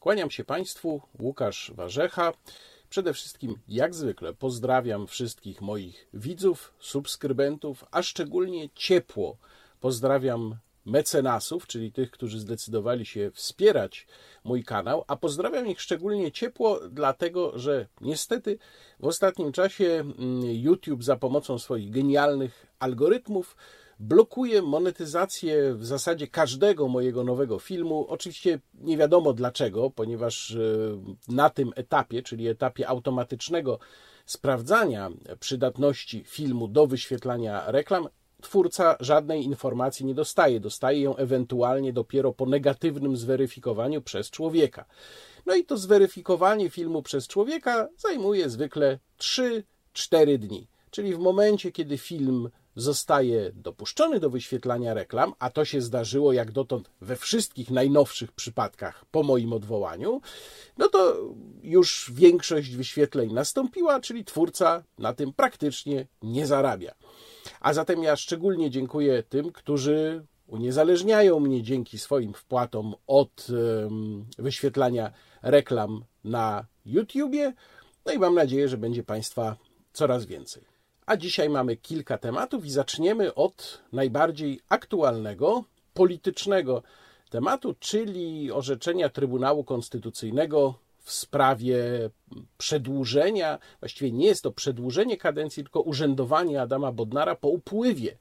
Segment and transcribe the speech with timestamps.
[0.00, 2.32] Kłaniam się Państwu, Łukasz Warzecha.
[2.90, 9.36] Przede wszystkim, jak zwykle, pozdrawiam wszystkich moich widzów, subskrybentów, a szczególnie ciepło
[9.80, 14.06] pozdrawiam mecenasów, czyli tych, którzy zdecydowali się wspierać
[14.44, 18.58] mój kanał, a pozdrawiam ich szczególnie ciepło, dlatego że niestety
[19.00, 23.56] w ostatnim czasie mm, YouTube za pomocą swoich genialnych algorytmów
[24.00, 28.06] blokuje monetyzację w zasadzie każdego mojego nowego filmu.
[28.08, 30.58] Oczywiście nie wiadomo dlaczego, ponieważ e,
[31.28, 33.78] na tym etapie, czyli etapie automatycznego
[34.26, 35.10] sprawdzania
[35.40, 38.08] przydatności filmu do wyświetlania reklam,
[38.40, 40.60] twórca żadnej informacji nie dostaje.
[40.60, 44.84] Dostaje ją ewentualnie dopiero po negatywnym zweryfikowaniu przez człowieka.
[45.46, 50.68] No i to zweryfikowanie filmu przez człowieka zajmuje zwykle 3-4 dni.
[50.90, 52.50] Czyli w momencie, kiedy film
[52.80, 59.04] zostaje dopuszczony do wyświetlania reklam, a to się zdarzyło jak dotąd we wszystkich najnowszych przypadkach
[59.10, 60.20] po moim odwołaniu,
[60.78, 61.16] no to
[61.62, 66.94] już większość wyświetleń nastąpiła, czyli twórca na tym praktycznie nie zarabia.
[67.60, 73.46] A zatem ja szczególnie dziękuję tym, którzy uniezależniają mnie dzięki swoim wpłatom od
[74.38, 77.52] wyświetlania reklam na YouTubie.
[78.06, 79.56] No i mam nadzieję, że będzie Państwa
[79.92, 80.79] coraz więcej.
[81.10, 86.82] A dzisiaj mamy kilka tematów i zaczniemy od najbardziej aktualnego, politycznego
[87.30, 91.76] tematu, czyli orzeczenia Trybunału Konstytucyjnego w sprawie
[92.58, 98.16] przedłużenia, właściwie nie jest to przedłużenie kadencji, tylko urzędowanie Adama Bodnara po upływie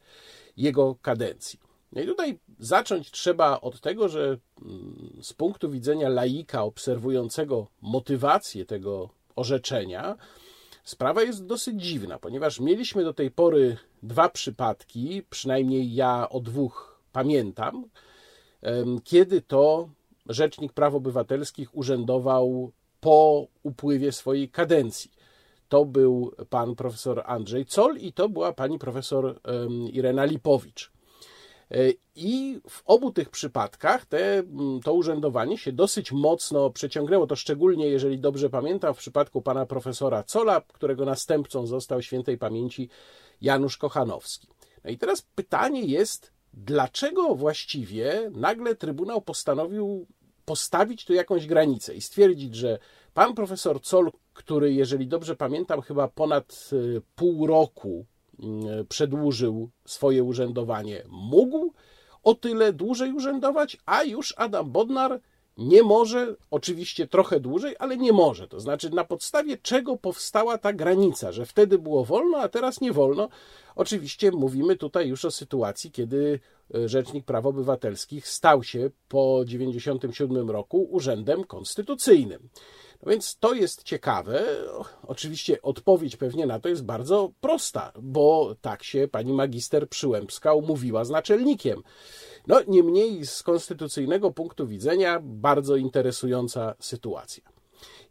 [0.57, 1.59] jego kadencji.
[1.91, 8.65] No i tutaj zacząć trzeba od tego, że mm, z punktu widzenia laika obserwującego motywację
[8.65, 10.17] tego orzeczenia,
[10.89, 16.99] Sprawa jest dosyć dziwna, ponieważ mieliśmy do tej pory dwa przypadki, przynajmniej ja o dwóch
[17.11, 17.85] pamiętam,
[19.03, 19.89] kiedy to
[20.25, 25.11] Rzecznik Praw Obywatelskich urzędował po upływie swojej kadencji.
[25.67, 29.39] To był pan profesor Andrzej Col i to była pani profesor
[29.91, 30.91] Irena Lipowicz.
[31.71, 31.75] E,
[32.15, 37.27] I w obu tych przypadkach te, mm, to urzędowanie się dosyć mocno przeciągnęło.
[37.27, 42.89] To szczególnie, jeżeli dobrze pamiętam, w przypadku pana profesora Cola, którego następcą został świętej pamięci
[43.41, 44.47] Janusz Kochanowski.
[44.83, 50.07] No i teraz pytanie jest, dlaczego właściwie nagle Trybunał postanowił
[50.45, 52.79] postawić tu jakąś granicę i stwierdzić, że
[53.13, 58.05] pan profesor Col, który, jeżeli dobrze pamiętam, chyba ponad e, pół roku
[58.89, 61.73] przedłużył swoje urzędowanie, mógł
[62.23, 65.19] o tyle dłużej urzędować, a już Adam Bodnar
[65.59, 68.47] nie może, oczywiście trochę dłużej, ale nie może.
[68.47, 72.93] To znaczy, na podstawie czego powstała ta granica, że wtedy było wolno, a teraz nie
[72.93, 73.29] wolno.
[73.75, 76.39] Oczywiście mówimy tutaj już o sytuacji, kiedy
[76.75, 82.49] e, Rzecznik Praw Obywatelskich stał się po 1997 roku urzędem konstytucyjnym.
[83.03, 84.45] No więc to jest ciekawe.
[85.07, 91.05] Oczywiście odpowiedź pewnie na to jest bardzo prosta, bo tak się pani magister Przyłębska umówiła
[91.05, 91.83] z naczelnikiem.
[92.47, 97.43] No, niemniej z konstytucyjnego punktu widzenia bardzo interesująca sytuacja.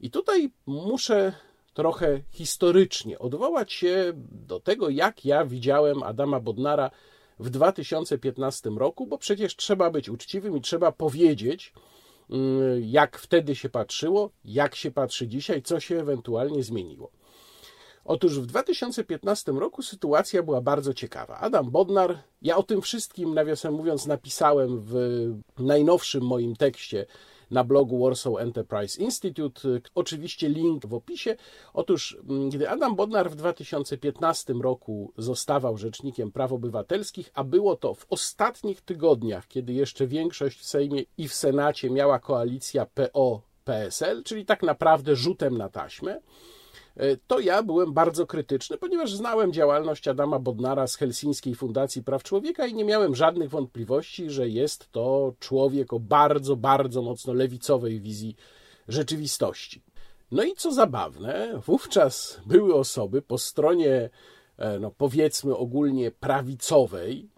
[0.00, 1.32] I tutaj muszę
[1.74, 6.90] trochę historycznie odwołać się do tego, jak ja widziałem Adama Bodnara
[7.38, 11.72] w 2015 roku, bo przecież trzeba być uczciwym i trzeba powiedzieć,
[12.80, 17.10] jak wtedy się patrzyło, jak się patrzy dzisiaj, co się ewentualnie zmieniło.
[18.04, 21.38] Otóż w 2015 roku sytuacja była bardzo ciekawa.
[21.38, 24.94] Adam Bodnar, ja o tym wszystkim, nawiasem mówiąc, napisałem w
[25.58, 27.06] najnowszym moim tekście
[27.50, 29.68] na blogu Warsaw Enterprise Institute.
[29.94, 31.36] Oczywiście link w opisie.
[31.74, 37.94] Otóż, mm, gdy Adam Bodnar w 2015 roku zostawał Rzecznikiem Praw Obywatelskich, a było to
[37.94, 44.46] w ostatnich tygodniach, kiedy jeszcze większość w Sejmie i w Senacie miała koalicja PO-PSL, czyli
[44.46, 46.20] tak naprawdę rzutem na taśmę,
[47.26, 52.66] to ja byłem bardzo krytyczny, ponieważ znałem działalność Adama Bodnara z Helsińskiej Fundacji Praw Człowieka
[52.66, 58.36] i nie miałem żadnych wątpliwości, że jest to człowiek o bardzo, bardzo mocno lewicowej wizji
[58.88, 59.82] rzeczywistości.
[60.30, 64.10] No i co zabawne, wówczas były osoby po stronie,
[64.56, 67.28] e, no powiedzmy ogólnie prawicowej,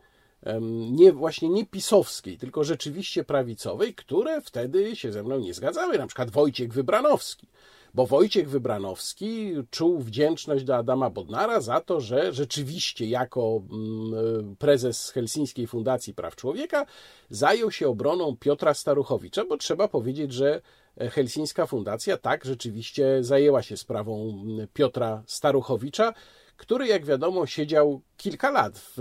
[0.90, 6.06] nie właśnie nie pisowskiej, tylko rzeczywiście prawicowej, które wtedy się ze mną nie zgadzały, na
[6.06, 7.46] przykład Wojciech Wybranowski
[7.94, 15.10] bo Wojciech Wybranowski czuł wdzięczność do Adama Bodnara za to, że rzeczywiście jako mm, prezes
[15.10, 16.86] Helsińskiej Fundacji Praw Człowieka
[17.30, 20.60] zajął się obroną Piotra Staruchowicza, bo trzeba powiedzieć, że
[20.98, 26.14] Helsińska Fundacja tak rzeczywiście zajęła się sprawą mm, Piotra Staruchowicza,
[26.60, 29.00] który, jak wiadomo, siedział kilka lat w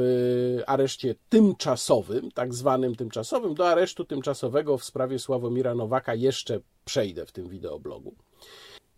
[0.68, 3.56] areszcie tymczasowym, tak zwanym tymczasowym.
[3.56, 8.16] Do aresztu tymczasowego w sprawie Sławomira Nowaka jeszcze przejdę w tym wideoblogu.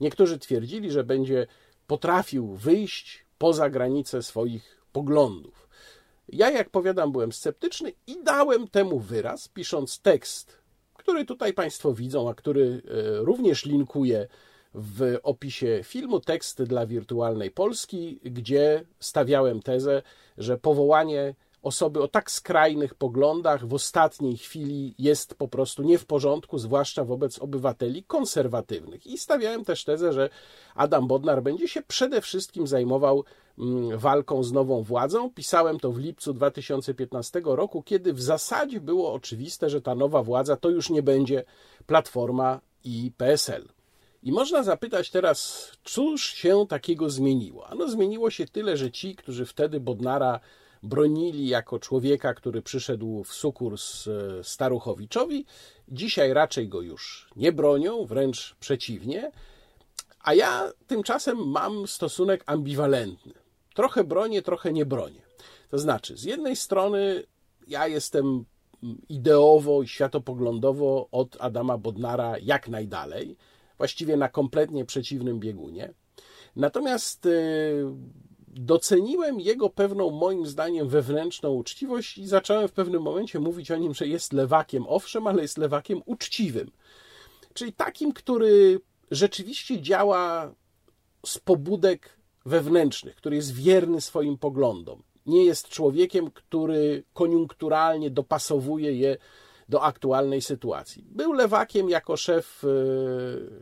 [0.01, 1.47] Niektórzy twierdzili, że będzie
[1.87, 5.69] potrafił wyjść poza granice swoich poglądów.
[6.29, 10.57] Ja, jak powiadam, byłem sceptyczny i dałem temu wyraz, pisząc tekst,
[10.93, 14.27] który tutaj Państwo widzą, a który e, również linkuje
[14.73, 20.01] w opisie filmu tekst dla wirtualnej Polski, gdzie stawiałem tezę,
[20.37, 26.05] że powołanie osoby o tak skrajnych poglądach w ostatniej chwili jest po prostu nie w
[26.05, 29.07] porządku, zwłaszcza wobec obywateli konserwatywnych.
[29.07, 30.29] I stawiałem też tezę, że
[30.75, 33.23] Adam Bodnar będzie się przede wszystkim zajmował
[33.59, 35.31] mm, walką z nową władzą.
[35.31, 40.55] Pisałem to w lipcu 2015 roku, kiedy w zasadzie było oczywiste, że ta nowa władza
[40.55, 41.43] to już nie będzie
[41.85, 43.67] Platforma i PSL.
[44.23, 47.67] I można zapytać teraz, cóż się takiego zmieniło?
[47.67, 50.39] Ano zmieniło się tyle, że ci, którzy wtedy Bodnara
[50.83, 55.45] bronili jako człowieka, który przyszedł w sukurs e, Staruchowiczowi,
[55.87, 59.31] dzisiaj raczej go już nie bronią, wręcz przeciwnie.
[60.23, 63.33] A ja tymczasem mam stosunek ambiwalentny.
[63.73, 65.21] Trochę bronię, trochę nie bronię.
[65.69, 67.23] To znaczy, z jednej strony
[67.67, 68.45] ja jestem
[69.09, 73.37] ideowo i światopoglądowo od Adama Bodnara jak najdalej
[73.77, 75.93] właściwie na kompletnie przeciwnym biegunie.
[76.55, 77.85] Natomiast y,
[78.53, 83.93] doceniłem jego pewną, moim zdaniem, wewnętrzną uczciwość i zacząłem w pewnym momencie mówić o nim,
[83.93, 86.71] że jest lewakiem, owszem, ale jest lewakiem uczciwym.
[87.53, 88.79] Czyli takim, który
[89.11, 90.53] rzeczywiście działa
[91.25, 92.09] z pobudek
[92.45, 95.03] wewnętrznych, który jest wierny swoim poglądom.
[95.25, 99.17] Nie jest człowiekiem, który koniunkturalnie dopasowuje je
[99.69, 101.05] do aktualnej sytuacji.
[101.07, 102.67] Był lewakiem jako szef e,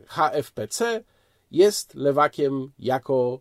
[0.06, 1.04] HFPC,
[1.50, 3.40] jest lewakiem jako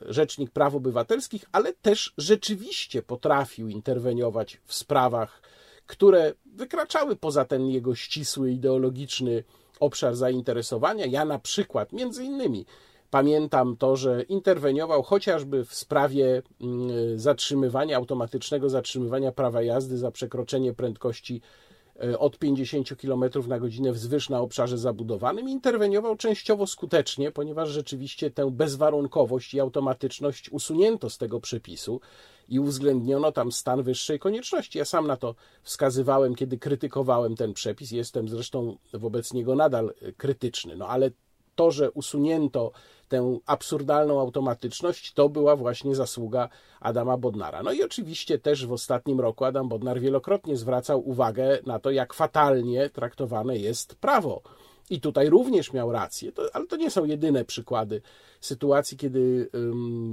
[0.00, 5.42] rzecznik praw obywatelskich, ale też rzeczywiście potrafił interweniować w sprawach,
[5.86, 9.44] które wykraczały poza ten jego ścisły ideologiczny
[9.80, 11.06] obszar zainteresowania.
[11.06, 12.66] Ja na przykład, między innymi,
[13.10, 20.74] pamiętam to, że interweniował chociażby w sprawie mm, zatrzymywania, automatycznego zatrzymywania prawa jazdy za przekroczenie
[20.74, 21.69] prędkości E,
[22.18, 28.50] od 50 km na godzinę wzwyż na obszarze zabudowanym, interweniował częściowo skutecznie, ponieważ rzeczywiście tę
[28.50, 32.00] bezwarunkowość i automatyczność usunięto z tego przepisu
[32.48, 34.78] i uwzględniono tam stan wyższej konieczności.
[34.78, 40.76] Ja sam na to wskazywałem, kiedy krytykowałem ten przepis, jestem zresztą wobec niego nadal krytyczny,
[40.76, 41.10] no ale
[41.54, 42.72] to, że usunięto
[43.10, 46.48] tę absurdalną automatyczność, to była właśnie zasługa
[46.80, 47.62] Adama Bodnara.
[47.62, 52.14] No i oczywiście też w ostatnim roku Adam Bodnar wielokrotnie zwracał uwagę na to, jak
[52.14, 54.42] fatalnie traktowane jest prawo.
[54.90, 58.02] I tutaj również miał rację, to, ale to nie są jedyne przykłady
[58.40, 59.50] sytuacji, kiedy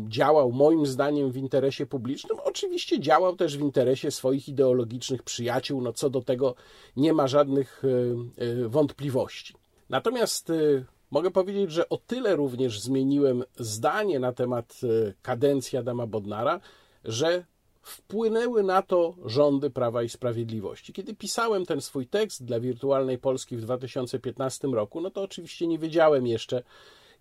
[0.07, 2.37] działał moim zdaniem w interesie publicznym.
[2.43, 6.55] Oczywiście działał też w interesie swoich ideologicznych przyjaciół, no co do tego
[6.95, 9.53] nie ma żadnych y, y, wątpliwości.
[9.89, 16.07] Natomiast y, Mogę powiedzieć, że o tyle również zmieniłem zdanie na temat e, kadencji Adama
[16.07, 16.59] Bodnara,
[17.03, 17.45] że
[17.81, 20.93] wpłynęły na to rządy Prawa i Sprawiedliwości.
[20.93, 25.79] Kiedy pisałem ten swój tekst dla Wirtualnej Polski w 2015 roku, no to oczywiście nie
[25.79, 26.63] wiedziałem jeszcze,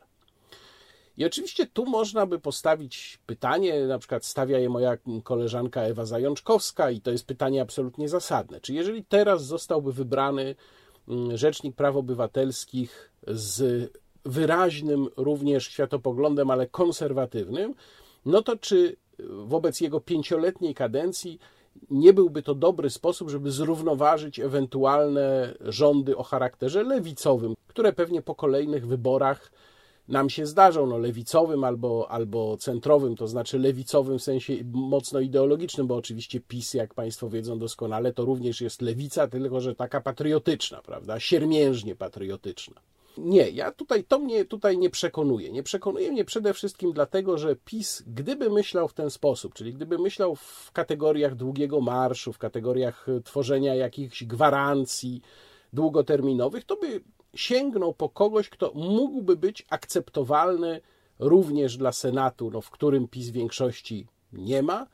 [1.18, 6.92] I oczywiście tu można by postawić pytanie, na przykład stawia je moja koleżanka Ewa Zajączkowska,
[6.92, 8.62] i to jest pytanie absolutnie zasadne.
[8.62, 10.56] Czy jeżeli teraz zostałby wybrany
[11.08, 13.90] mm, Rzecznik Praw Obywatelskich z
[14.26, 17.74] wyraźnym również światopoglądem, ale konserwatywnym,
[18.26, 18.96] no to czy
[19.30, 21.40] wobec jego pięcioletniej kadencji
[21.90, 28.36] nie byłby to dobry sposób, żeby zrównoważyć ewentualne rządy o charakterze lewicowym, które pewnie po
[28.36, 29.52] kolejnych wyborach
[30.08, 35.88] nam się zdarzą, no lewicowym albo, albo centrowym, to znaczy lewicowym w sensie mocno ideologicznym,
[35.88, 40.82] bo oczywiście PiS, jak Państwo wiedzą doskonale, to również jest lewica, tylko że taka patriotyczna,
[40.82, 42.82] prawda, siermiężnie patriotyczna.
[43.18, 45.52] Nie, ja tutaj, to mnie tutaj nie przekonuje.
[45.52, 49.98] Nie przekonuje mnie przede wszystkim dlatego, że PiS, gdyby myślał w ten sposób, czyli gdyby
[49.98, 55.22] myślał w kategoriach długiego marszu, w kategoriach tworzenia jakichś gwarancji
[55.74, 57.02] długoterminowych, to by
[57.36, 60.82] sięgnął po kogoś, kto mógłby być akceptowalny
[61.20, 64.88] również dla Senatu, no, w którym PiS większości nie ma,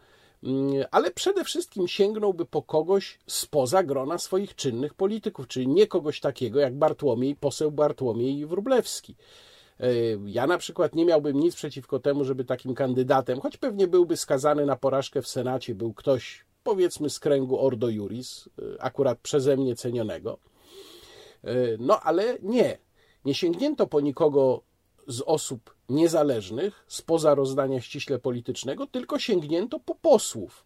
[0.92, 6.60] ale przede wszystkim sięgnąłby po kogoś spoza grona swoich czynnych polityków, czyli nie kogoś takiego
[6.60, 9.16] jak Bartłomiej, poseł Bartłomiej Wróblewski.
[9.80, 9.94] E,
[10.26, 14.66] ja na przykład nie miałbym nic przeciwko temu, żeby takim kandydatem, choć pewnie byłby skazany
[14.66, 19.76] na porażkę w Senacie, był ktoś, powiedzmy, z kręgu Ordo Juris, e, akurat przeze mnie
[19.76, 20.38] cenionego.
[21.44, 22.78] E, no ale nie.
[23.26, 24.62] Nie sięgnięto po nikogo
[25.08, 30.66] z osób niezależnych, spoza rozdania ściśle politycznego, tylko sięgnięto po posłów.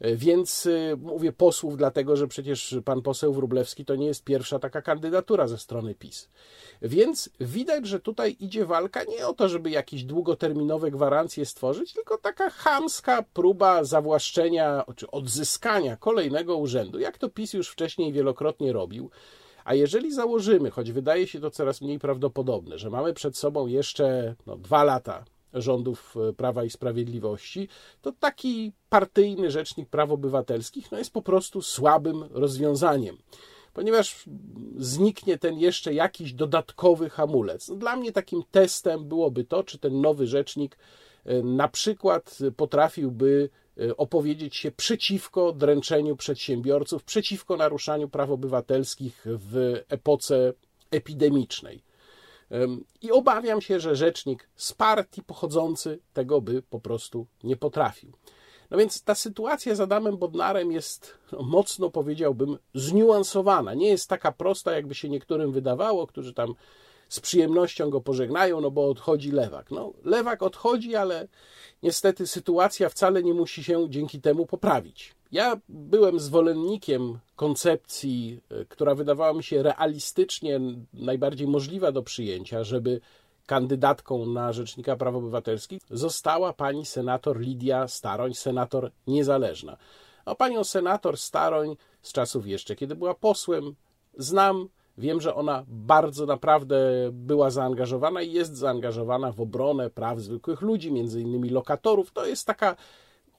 [0.00, 4.58] E, więc e, mówię posłów, dlatego że przecież pan poseł Wróblewski to nie jest pierwsza
[4.58, 6.28] taka kandydatura ze strony PiS.
[6.82, 12.18] Więc widać, że tutaj idzie walka nie o to, żeby jakieś długoterminowe gwarancje stworzyć, tylko
[12.18, 19.10] taka chamska próba zawłaszczenia czy odzyskania kolejnego urzędu, jak to PiS już wcześniej wielokrotnie robił.
[19.66, 24.34] A jeżeli założymy, choć wydaje się to coraz mniej prawdopodobne, że mamy przed sobą jeszcze
[24.46, 27.68] no, dwa lata rządów e, Prawa i Sprawiedliwości,
[28.02, 33.16] to taki partyjny rzecznik praw obywatelskich no, jest po prostu słabym rozwiązaniem.
[33.72, 34.24] Ponieważ
[34.76, 37.68] zniknie ten jeszcze jakiś dodatkowy hamulec.
[37.68, 40.78] No, dla mnie takim testem byłoby to, czy ten nowy rzecznik
[41.24, 43.50] e, na przykład potrafiłby
[43.96, 50.52] opowiedzieć się przeciwko dręczeniu przedsiębiorców, przeciwko naruszaniu praw obywatelskich w epoce
[50.90, 51.82] epidemicznej.
[53.02, 58.12] I obawiam się, że rzecznik z partii pochodzący tego by po prostu nie potrafił.
[58.70, 63.74] No więc ta sytuacja z Adamem Bodnarem jest no, mocno, powiedziałbym, zniuansowana.
[63.74, 66.54] Nie jest taka prosta, jakby się niektórym wydawało, którzy tam
[67.08, 69.70] z przyjemnością go pożegnają, no bo odchodzi lewak.
[69.70, 71.28] No, lewak odchodzi, ale
[71.82, 75.14] niestety sytuacja wcale nie musi się dzięki temu poprawić.
[75.32, 80.60] Ja byłem zwolennikiem koncepcji, e, która wydawała mi się realistycznie
[80.94, 83.00] najbardziej możliwa do przyjęcia, żeby
[83.46, 89.76] kandydatką na Rzecznika Praw Obywatelskich została pani senator Lidia Staroń, senator niezależna.
[90.24, 93.74] A panią senator Staroń z czasów jeszcze, kiedy była posłem,
[94.18, 96.76] znam, wiem, że ona bardzo naprawdę
[97.12, 102.12] była zaangażowana i jest zaangażowana w obronę praw zwykłych ludzi, między innymi lokatorów.
[102.12, 102.76] To jest taka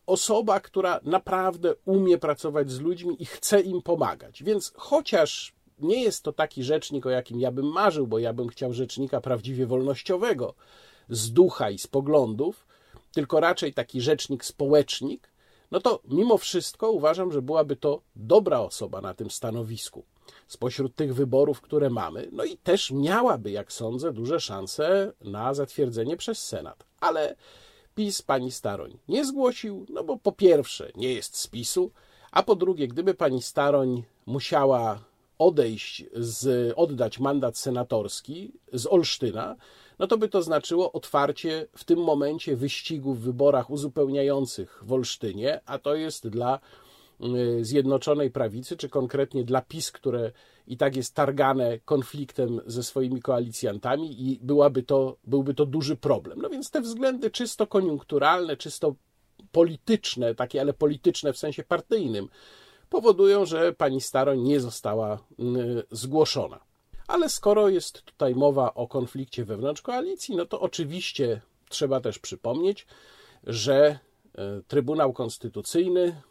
[0.05, 4.43] osoba, która naprawdę umie pracować z ludźmi i chce im pomagać.
[4.43, 8.47] Więc chociaż nie jest to taki rzecznik, o jakim ja bym marzył, bo ja bym
[8.47, 10.53] chciał rzecznika prawdziwie wolnościowego,
[11.09, 12.67] z ducha i z poglądów,
[13.11, 15.31] tylko raczej taki rzecznik społecznik,
[15.71, 20.05] no to mimo wszystko uważam, że byłaby to dobra osoba na tym stanowisku
[20.48, 26.17] spośród tych wyborów, które mamy, no i też miałaby, jak sądzę, duże szanse na zatwierdzenie
[26.17, 26.84] przez Senat.
[27.00, 27.36] Ale
[27.96, 31.91] PiS pani Staroń nie zgłosił, no bo po pierwsze nie jest spisu,
[32.31, 35.00] a po drugie, gdyby pani Staroń musiała
[35.39, 39.55] odejść, z, oddać mandat senatorski z Olsztyna,
[40.00, 45.62] no to by to znaczyło otwarcie w tym momencie wyścigu w wyborach uzupełniających w Olsztynie,
[45.65, 46.60] a to jest dla
[47.62, 50.31] Zjednoczonej Prawicy, czy konkretnie dla PiS, które
[50.67, 56.41] i tak jest targane konfliktem ze swoimi koalicjantami i byłaby to, byłby to duży problem.
[56.41, 58.95] No więc te względy czysto koniunkturalne, czysto
[59.51, 62.29] polityczne, takie ale polityczne w sensie partyjnym,
[62.89, 66.59] powodują, że pani Staroń nie została mm, zgłoszona.
[67.07, 72.88] Ale skoro jest tutaj mowa o konflikcie wewnątrz koalicji, no to oczywiście trzeba też przypomnieć,
[73.43, 74.00] że
[74.38, 76.21] e, Trybunał Konstytucyjny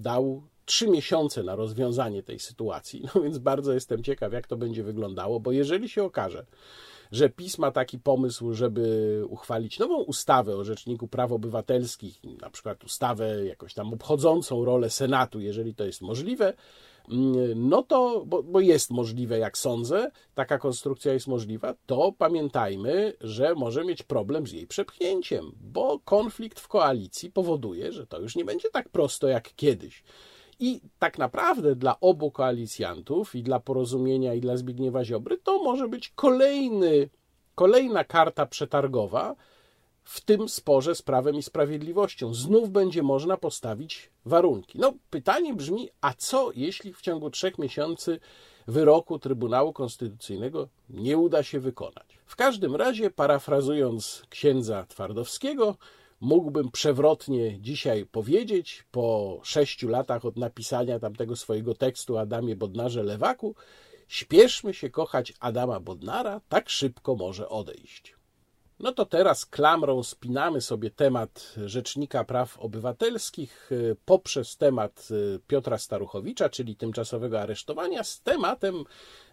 [0.00, 3.04] dał trzy miesiące na rozwiązanie tej sytuacji.
[3.14, 6.46] No więc bardzo jestem ciekaw, jak to będzie wyglądało, bo jeżeli się okaże,
[7.12, 12.84] że PiS ma taki pomysł, żeby uchwalić nową ustawę o Rzeczniku Praw Obywatelskich, na przykład
[12.84, 16.52] ustawę jakoś tam obchodzącą rolę Senatu, jeżeli to jest możliwe,
[17.56, 23.54] no to, bo, bo, jest możliwe, jak sądzę, taka konstrukcja jest możliwa, to pamiętajmy, że
[23.54, 28.44] może mieć problem z jej przepchnięciem, bo konflikt w koalicji powoduje, że to już nie
[28.44, 30.02] będzie tak prosto jak kiedyś.
[30.58, 35.88] I tak naprawdę dla obu koalicjantów, i dla porozumienia, i dla Zbigniewa Ziobry, to może
[35.88, 37.08] być kolejny,
[37.54, 39.36] kolejna karta przetargowa
[40.06, 42.34] w tym sporze z prawem i sprawiedliwością.
[42.34, 44.78] Znów będzie można postawić warunki.
[44.78, 48.20] No, pytanie brzmi: a co jeśli w ciągu trzech miesięcy
[48.66, 52.18] wyroku Trybunału Konstytucyjnego nie uda się wykonać?
[52.26, 55.76] W każdym razie, parafrazując księdza Twardowskiego,
[56.20, 63.54] mógłbym przewrotnie dzisiaj powiedzieć, po sześciu latach od napisania tamtego swojego tekstu Adamie Bodnarze Lewaku,
[64.08, 68.15] śpieszmy się kochać Adama Bodnara, tak szybko może odejść.
[68.80, 75.78] No to teraz klamrą spinamy sobie temat Rzecznika Praw Obywatelskich y, poprzez temat y, Piotra
[75.78, 78.84] Staruchowicza, czyli tymczasowego aresztowania, z tematem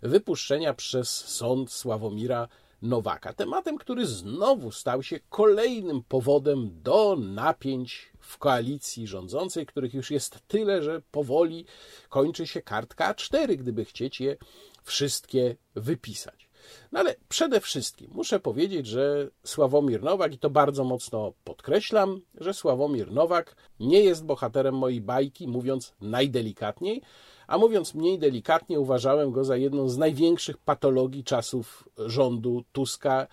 [0.01, 2.47] wypuszczenia przez sąd Sławomira
[2.81, 3.33] Nowaka.
[3.33, 10.39] Tematem, który znowu stał się kolejnym powodem do napięć w koalicji rządzącej, których już jest
[10.47, 11.65] tyle, że powoli
[12.09, 14.37] kończy się kartka A4, gdyby chcieć je
[14.83, 16.42] wszystkie wypisać.
[16.91, 22.53] No ale przede wszystkim muszę powiedzieć, że Sławomir Nowak, i to bardzo mocno podkreślam, że
[22.53, 27.01] Sławomir Nowak nie jest bohaterem mojej bajki, mówiąc najdelikatniej,
[27.47, 33.27] a mówiąc mniej delikatnie, uważałem go za jedną z największych patologii czasów rządu Tuska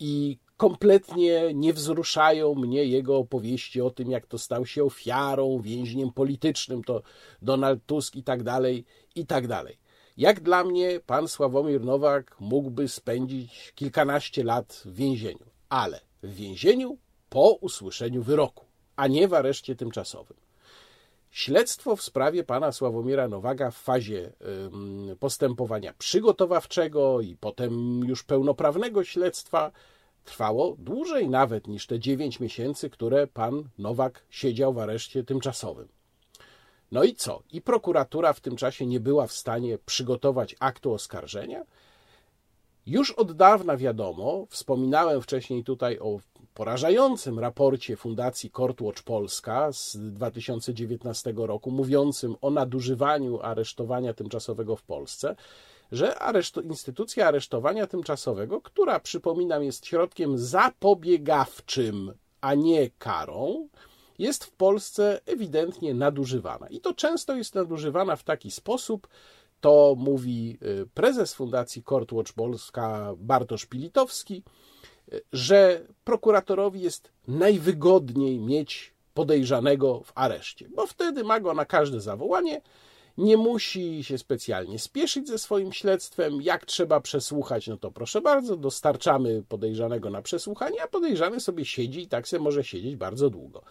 [0.00, 6.12] i kompletnie nie wzruszają mnie jego opowieści o tym, jak to stał się ofiarą, więźniem
[6.12, 7.02] politycznym, to
[7.42, 9.78] Donald Tusk i tak dalej, i tak dalej.
[10.18, 16.98] Jak dla mnie pan Sławomir Nowak mógłby spędzić kilkanaście lat w więzieniu, ale w więzieniu
[17.28, 18.64] po usłyszeniu wyroku,
[18.96, 20.36] a nie w areszcie tymczasowym.
[21.30, 24.32] Śledztwo w sprawie pana Sławomira Nowaka w fazie
[25.20, 29.72] postępowania przygotowawczego i potem już pełnoprawnego śledztwa
[30.24, 35.88] trwało dłużej nawet niż te 9 miesięcy, które pan Nowak siedział w areszcie tymczasowym.
[36.92, 37.42] No i co?
[37.52, 41.64] I prokuratura w tym czasie nie była w stanie przygotować aktu oskarżenia?
[42.86, 46.18] Już od dawna wiadomo, wspominałem wcześniej tutaj o
[46.54, 55.36] porażającym raporcie Fundacji Courtwatch Polska z 2019 roku, mówiącym o nadużywaniu aresztowania tymczasowego w Polsce,
[55.92, 56.14] że
[56.64, 63.68] instytucja aresztowania tymczasowego, która przypominam jest środkiem zapobiegawczym, a nie karą,
[64.18, 66.68] jest w Polsce ewidentnie nadużywana.
[66.68, 69.08] I to często jest nadużywana w taki sposób,
[69.60, 74.42] to mówi y, prezes Fundacji Courtwatch Polska Bartosz Pilitowski,
[75.12, 82.00] y, że prokuratorowi jest najwygodniej mieć podejrzanego w areszcie, bo wtedy ma go na każde
[82.00, 82.60] zawołanie,
[83.18, 86.42] nie musi się specjalnie spieszyć ze swoim śledztwem.
[86.42, 92.02] Jak trzeba przesłuchać, no to proszę bardzo, dostarczamy podejrzanego na przesłuchanie, a podejrzany sobie siedzi
[92.02, 93.62] i tak sobie może siedzieć bardzo długo.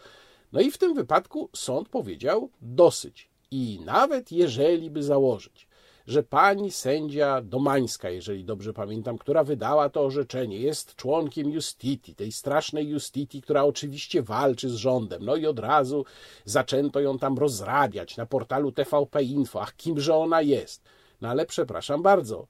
[0.54, 3.30] No i w tym wypadku sąd powiedział dosyć.
[3.52, 5.68] I nawet jeżeli by założyć,
[6.08, 12.32] że pani sędzia Domańska, jeżeli dobrze pamiętam, która wydała to orzeczenie, jest członkiem Justiti, tej
[12.32, 15.26] strasznej Justiti, która oczywiście walczy z rządem.
[15.26, 16.06] No i od razu
[16.46, 19.62] zaczęto ją tam rozrabiać na portalu TVP Info.
[19.62, 20.84] Ach, kimże ona jest?
[21.22, 22.48] No ale przepraszam bardzo,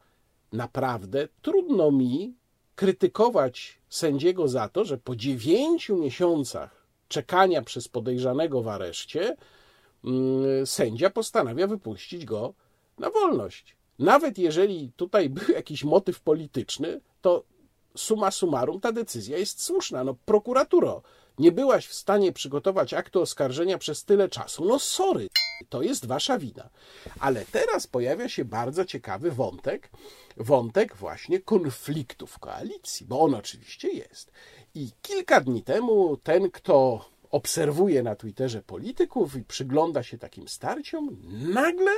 [0.54, 2.36] naprawdę trudno mi
[2.76, 6.77] krytykować sędziego za to, że po dziewięciu miesiącach
[7.08, 9.36] czekania przez podejrzanego w areszcie,
[10.04, 12.54] mm, sędzia postanawia wypuścić go
[12.98, 13.78] na wolność.
[14.00, 17.44] Nawet jeżeli tutaj był jakiś motyw polityczny, to
[17.98, 20.04] suma summarum ta decyzja jest słuszna.
[20.04, 21.02] No, prokuraturo,
[21.40, 24.66] nie byłaś w stanie przygotować aktu oskarżenia przez tyle czasu.
[24.66, 25.28] No, sorry,
[25.70, 26.70] to jest wasza wina.
[27.20, 29.90] Ale teraz pojawia się bardzo ciekawy wątek,
[30.38, 34.32] wątek właśnie konfliktu w koalicji, bo on oczywiście jest.
[34.76, 41.18] I kilka dni temu ten, kto obserwuje na Twitterze polityków i przygląda się takim starciom,
[41.54, 41.92] nagle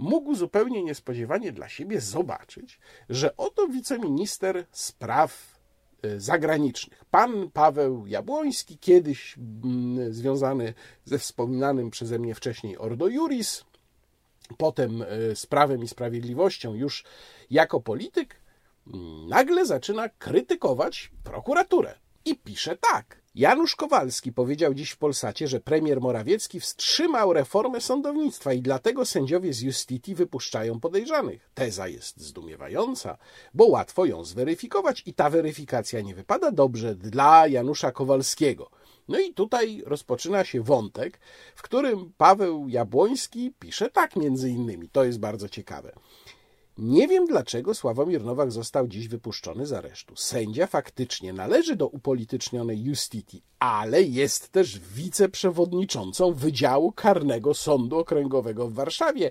[0.00, 5.58] mógł zupełnie niespodziewanie dla siebie zobaczyć, że oto wiceminister spraw
[6.04, 13.64] y, zagranicznych, pan Paweł Jabłoński, kiedyś mm, związany ze wspominanym przeze mnie wcześniej Ordo Juris,
[14.58, 17.04] potem y, z Prawem i Sprawiedliwością już
[17.50, 18.40] jako polityk,
[19.28, 21.98] nagle zaczyna krytykować prokuraturę.
[22.24, 23.19] I pisze tak.
[23.34, 29.52] Janusz Kowalski powiedział dziś w Polsacie, że premier Morawiecki wstrzymał reformę sądownictwa i dlatego sędziowie
[29.52, 31.50] z Justiti wypuszczają podejrzanych.
[31.54, 33.18] Teza jest zdumiewająca,
[33.54, 38.70] bo łatwo ją zweryfikować i ta weryfikacja nie wypada dobrze dla Janusza Kowalskiego.
[39.08, 41.20] No i tutaj rozpoczyna się wątek,
[41.54, 44.88] w którym Paweł Jabłoński pisze tak między innymi.
[44.88, 45.92] To jest bardzo ciekawe.
[46.82, 50.16] Nie wiem dlaczego Sławomir Nowak został dziś wypuszczony z aresztu.
[50.16, 58.74] Sędzia faktycznie należy do upolitycznionej Justiti, ale jest też wiceprzewodniczącą Wydziału Karnego Sądu Okręgowego w
[58.74, 59.30] Warszawie.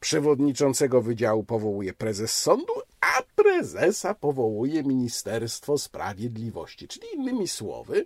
[0.00, 6.88] Przewodniczącego wydziału powołuje prezes sądu, a prezesa powołuje Ministerstwo Sprawiedliwości.
[6.88, 8.04] Czyli innymi słowy,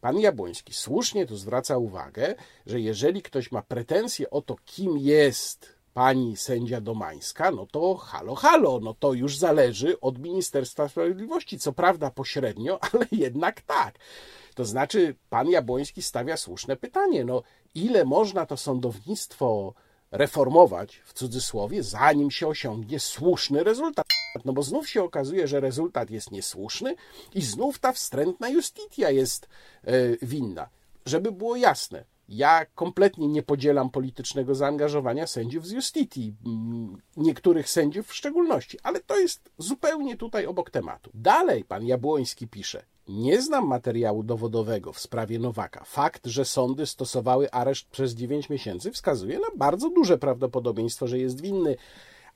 [0.00, 2.34] pan Jabłoński słusznie tu zwraca uwagę,
[2.66, 8.34] że jeżeli ktoś ma pretensje o to, kim jest pani sędzia Domańska, no to halo,
[8.34, 11.58] halo, no to już zależy od Ministerstwa Sprawiedliwości.
[11.58, 13.94] Co prawda pośrednio, ale jednak tak.
[14.54, 17.42] To znaczy, pan Jabłoński stawia słuszne pytanie, no
[17.74, 19.74] ile można to sądownictwo
[20.10, 24.06] reformować, w cudzysłowie, zanim się osiągnie słuszny rezultat.
[24.44, 26.94] No bo znów się okazuje, że rezultat jest niesłuszny
[27.34, 29.48] i znów ta wstrętna justitia jest
[29.84, 30.68] yy, winna.
[31.06, 38.06] Żeby było jasne, ja kompletnie nie podzielam politycznego zaangażowania sędziów z Justiti, mm, niektórych sędziów
[38.06, 41.10] w szczególności, ale to jest zupełnie tutaj obok tematu.
[41.14, 45.84] Dalej pan Jabłoński pisze: Nie znam materiału dowodowego w sprawie Nowaka.
[45.84, 51.40] Fakt, że sądy stosowały areszt przez 9 miesięcy, wskazuje na bardzo duże prawdopodobieństwo, że jest
[51.40, 51.76] winny,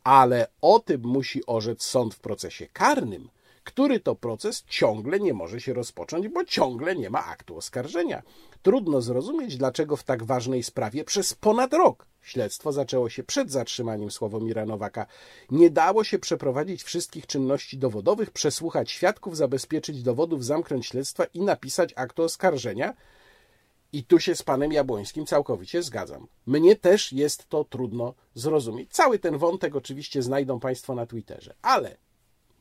[0.05, 3.29] ale o tym musi orzec sąd w procesie karnym,
[3.69, 8.23] który to proces ciągle nie może się rozpocząć, bo ciągle nie ma aktu oskarżenia.
[8.63, 14.11] Trudno zrozumieć, dlaczego w tak ważnej sprawie przez ponad rok śledztwo zaczęło się przed zatrzymaniem
[14.11, 15.07] Sławomira Nowaka.
[15.51, 21.93] Nie dało się przeprowadzić wszystkich czynności dowodowych, przesłuchać świadków, zabezpieczyć dowodów, zamknąć śledztwa i napisać
[21.97, 22.95] aktu oskarżenia.
[23.93, 26.27] I tu się z panem Jabłońskim całkowicie zgadzam.
[26.47, 28.93] Mnie też jest to trudno zrozumieć.
[28.93, 31.97] Cały ten wątek oczywiście znajdą państwo na Twitterze, ale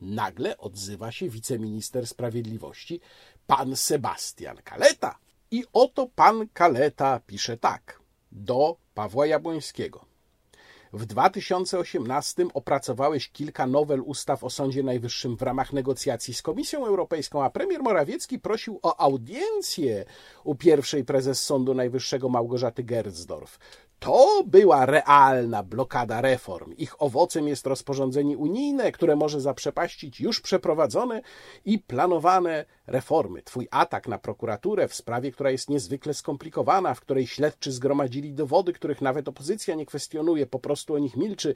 [0.00, 3.00] nagle odzywa się wiceminister sprawiedliwości,
[3.46, 5.18] pan Sebastian Kaleta.
[5.50, 8.00] I oto pan Kaleta pisze tak
[8.32, 10.08] do Pawła Jabłońskiego.
[10.92, 17.44] W 2018 opracowałeś kilka nowel ustaw o Sądzie Najwyższym w ramach negocjacji z Komisją Europejską,
[17.44, 20.04] a premier Morawiecki prosił o audiencję
[20.44, 23.58] u pierwszej prezes Sądu Najwyższego Małgorzaty Gerzdorf.
[23.98, 26.72] To była realna blokada reform.
[26.76, 31.22] Ich owocem jest rozporządzenie unijne, które może zaprzepaścić już przeprowadzone
[31.64, 33.42] i planowane reformy.
[33.42, 38.72] Twój atak na prokuraturę w sprawie, która jest niezwykle skomplikowana, w której śledczy zgromadzili dowody,
[38.72, 41.54] których nawet opozycja nie kwestionuje, po prostu o nich milczy,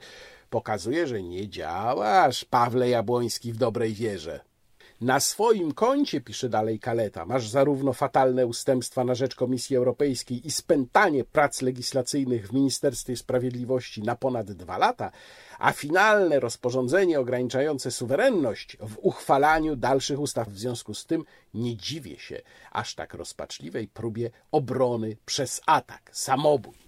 [0.49, 4.52] pokazuje, że nie działasz, Pawle Jabłoński, w dobrej wierze.
[5.01, 10.51] Na swoim koncie, pisze dalej Kaleta, masz zarówno fatalne ustępstwa na rzecz Komisji Europejskiej i
[10.51, 15.11] spętanie prac legislacyjnych w Ministerstwie Sprawiedliwości na ponad dwa lata,
[15.59, 20.49] a finalne rozporządzenie ograniczające suwerenność w uchwalaniu dalszych ustaw.
[20.49, 26.83] W związku z tym nie dziwię się aż tak rozpaczliwej próbie obrony przez atak, samobój.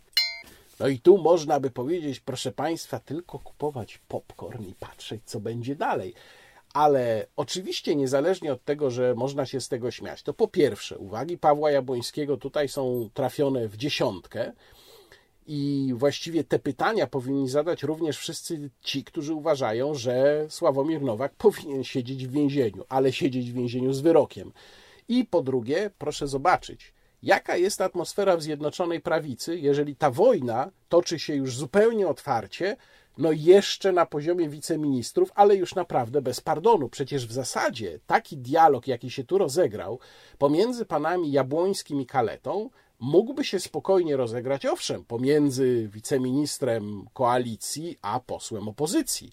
[0.80, 5.76] No i tu można by powiedzieć, proszę Państwa, tylko kupować popcorn i patrzeć, co będzie
[5.76, 6.14] dalej
[6.76, 11.38] ale oczywiście niezależnie od tego, że można się z tego śmiać, to po pierwsze, uwagi
[11.38, 14.52] Pawła Jabłońskiego tutaj są trafione w dziesiątkę
[15.48, 21.84] i właściwie te pytania powinni zadać również wszyscy ci, którzy uważają, że Sławomir Nowak powinien
[21.84, 24.52] siedzieć w więzieniu, ale siedzieć w więzieniu z wyrokiem.
[25.08, 31.20] I po drugie, proszę zobaczyć, jaka jest atmosfera w Zjednoczonej Prawicy, jeżeli ta wojna toczy
[31.20, 32.78] się już zupełnie otwarcie,
[33.18, 36.90] no jeszcze na poziomie wiceministrów, ale już naprawdę bez pardonu.
[36.90, 40.00] Przecież w zasadzie taki dialog, jaki się tu rozegrał
[40.38, 48.68] pomiędzy panami Jabłońskim i Kaletą, mógłby się spokojnie rozegrać, owszem, pomiędzy wiceministrem koalicji a posłem
[48.68, 49.32] opozycji,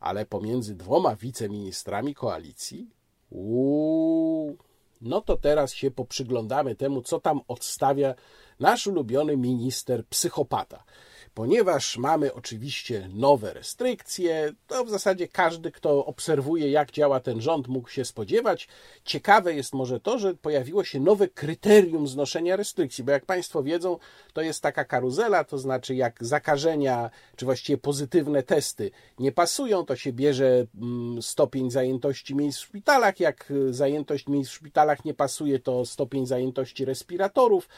[0.00, 2.90] ale pomiędzy dwoma wiceministrami koalicji,
[3.30, 4.56] uuu,
[5.00, 8.14] no to teraz się poprzyglądamy temu, co tam odstawia
[8.60, 10.84] nasz ulubiony minister psychopata.
[11.34, 17.68] Ponieważ mamy oczywiście nowe restrykcje, to w zasadzie każdy, kto obserwuje, jak działa ten rząd,
[17.68, 18.68] mógł się spodziewać.
[19.04, 23.98] Ciekawe jest może to, że pojawiło się nowe kryterium znoszenia restrykcji, bo jak Państwo wiedzą,
[24.32, 29.96] to jest taka karuzela, to znaczy jak zakażenia, czy właściwie pozytywne testy nie pasują, to
[29.96, 33.20] się bierze mm, stopień zajętości miejsc w szpitalach.
[33.20, 37.68] Jak zajętość miejsc w szpitalach nie pasuje, to stopień zajętości respiratorów.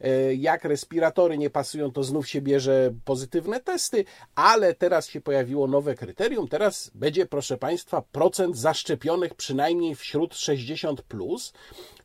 [0.00, 4.04] E, jak respiratory nie pasują, to znów się bierze pozytywne testy,
[4.34, 6.48] ale teraz się pojawiło nowe kryterium.
[6.48, 11.02] Teraz będzie, proszę Państwa, procent zaszczepionych przynajmniej wśród 60.
[11.02, 11.52] Plus.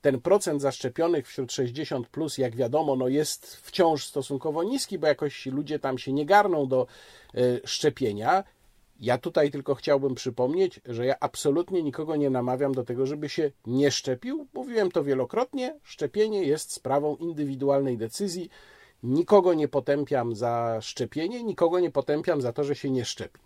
[0.01, 5.45] Ten procent zaszczepionych wśród 60, plus, jak wiadomo, no jest wciąż stosunkowo niski, bo jakoś
[5.45, 6.88] ludzie tam się nie garną do
[7.36, 8.43] e, szczepienia.
[9.01, 13.51] Ja tutaj tylko chciałbym przypomnieć, że ja absolutnie nikogo nie namawiam do tego, żeby się
[13.65, 14.47] nie szczepił.
[14.53, 15.79] Mówiłem to wielokrotnie.
[15.83, 18.49] Szczepienie jest sprawą indywidualnej decyzji.
[19.03, 23.39] Nikogo nie potępiam za szczepienie, nikogo nie potępiam za to, że się nie szczepi.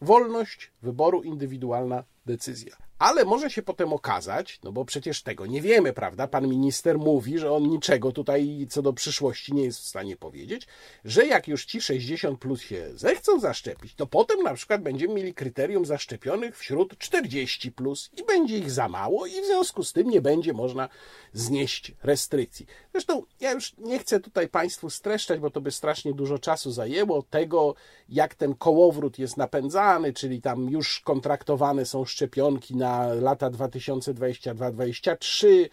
[0.00, 2.76] Wolność wyboru, indywidualna decyzja.
[3.00, 6.26] Ale może się potem okazać, no bo przecież tego nie wiemy, prawda?
[6.26, 10.66] Pan minister mówi, że on niczego tutaj co do przyszłości nie jest w stanie powiedzieć,
[11.04, 15.34] że jak już ci 60 plus się zechcą zaszczepić, to potem na przykład będziemy mieli
[15.34, 20.10] kryterium zaszczepionych wśród 40 plus i będzie ich za mało i w związku z tym
[20.10, 20.88] nie będzie można
[21.32, 22.66] znieść restrykcji.
[22.92, 27.22] Zresztą ja już nie chcę tutaj Państwu streszczać, bo to by strasznie dużo czasu zajęło
[27.22, 27.74] tego,
[28.08, 35.68] jak ten kołowrót jest napędzany, czyli tam już kontraktowane są szczepionki na lata 2022-2023,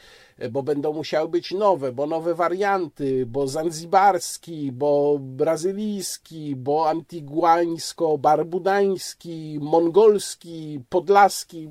[0.51, 10.79] bo będą musiały być nowe, bo nowe warianty, bo zanzibarski, bo brazylijski, bo antiguańsko-barbudański, mongolski,
[10.89, 11.69] podlaski.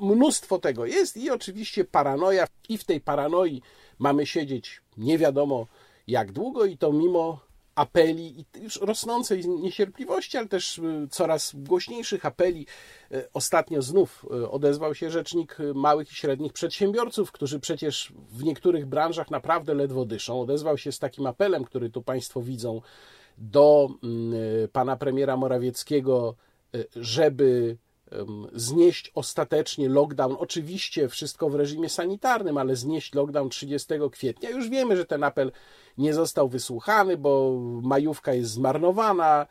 [0.00, 2.46] Mnóstwo tego jest i oczywiście paranoja.
[2.68, 3.62] I w tej paranoi
[3.98, 5.66] mamy siedzieć nie wiadomo
[6.06, 7.40] jak długo i to mimo
[7.74, 12.66] apeli i już rosnącej niecierpliwości, ale też coraz głośniejszych apeli.
[13.32, 19.74] Ostatnio znów odezwał się rzecznik małych i średnich przedsiębiorców, którzy przecież w niektórych branżach naprawdę
[19.74, 20.40] ledwo dyszą.
[20.40, 22.80] Odezwał się z takim apelem, który tu Państwo widzą,
[23.38, 23.88] do
[24.72, 26.34] pana premiera Morawieckiego,
[26.96, 27.76] żeby
[28.52, 30.36] znieść ostatecznie lockdown.
[30.38, 34.50] Oczywiście wszystko w reżimie sanitarnym, ale znieść lockdown 30 kwietnia.
[34.50, 35.52] Już wiemy, że ten apel
[35.98, 39.46] nie został wysłuchany, bo majówka jest zmarnowana,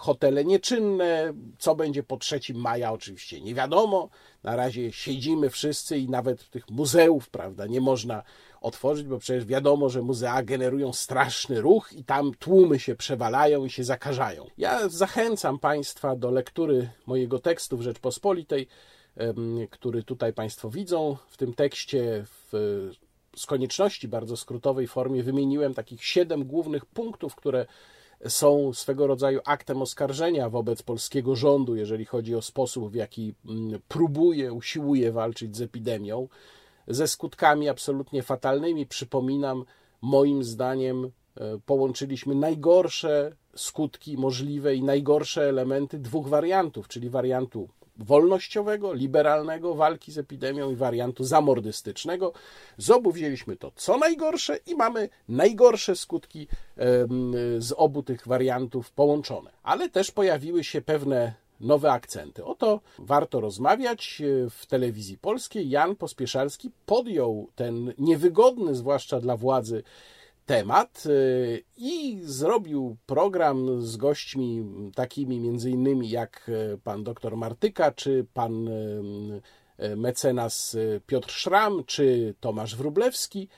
[0.00, 1.32] hotele nieczynne.
[1.58, 4.08] Co będzie po 3 maja, oczywiście nie wiadomo.
[4.42, 8.22] Na razie siedzimy wszyscy i nawet tych muzeów, prawda, nie można
[8.66, 13.70] otworzyć, bo przecież wiadomo, że muzea generują straszny ruch i tam tłumy się przewalają i
[13.70, 14.46] się zakażają.
[14.58, 18.66] Ja zachęcam Państwa do lektury mojego tekstu w Rzeczpospolitej,
[19.70, 21.16] który tutaj Państwo widzą.
[21.28, 22.90] W tym tekście w,
[23.36, 27.66] z konieczności bardzo skrótowej formie wymieniłem takich siedem głównych punktów, które
[28.28, 33.80] są swego rodzaju aktem oskarżenia wobec polskiego rządu, jeżeli chodzi o sposób, w jaki mm,
[33.88, 36.28] próbuje, usiłuje walczyć z epidemią
[36.88, 38.86] ze skutkami absolutnie fatalnymi.
[38.86, 39.64] Przypominam,
[40.02, 47.68] moim zdaniem e, połączyliśmy najgorsze skutki możliwe i najgorsze elementy dwóch wariantów, czyli wariantu
[47.98, 52.32] wolnościowego, liberalnego walki z epidemią i wariantu zamordystycznego.
[52.78, 56.48] Z obu wzięliśmy to co najgorsze i mamy najgorsze skutki
[57.58, 59.50] z obu tych wariantów połączone.
[59.62, 62.44] Ale też pojawiły się pewne nowe akcenty.
[62.44, 65.70] Oto warto rozmawiać w telewizji polskiej.
[65.70, 69.82] Jan Pospieszalski podjął ten niewygodny, zwłaszcza dla władzy,
[70.46, 74.64] temat y, i zrobił program z gośćmi
[74.94, 78.68] takimi między innymi jak y, pan doktor Martyka, czy pan
[79.96, 83.48] mecenas Piotr Szram, czy Tomasz Wrublewski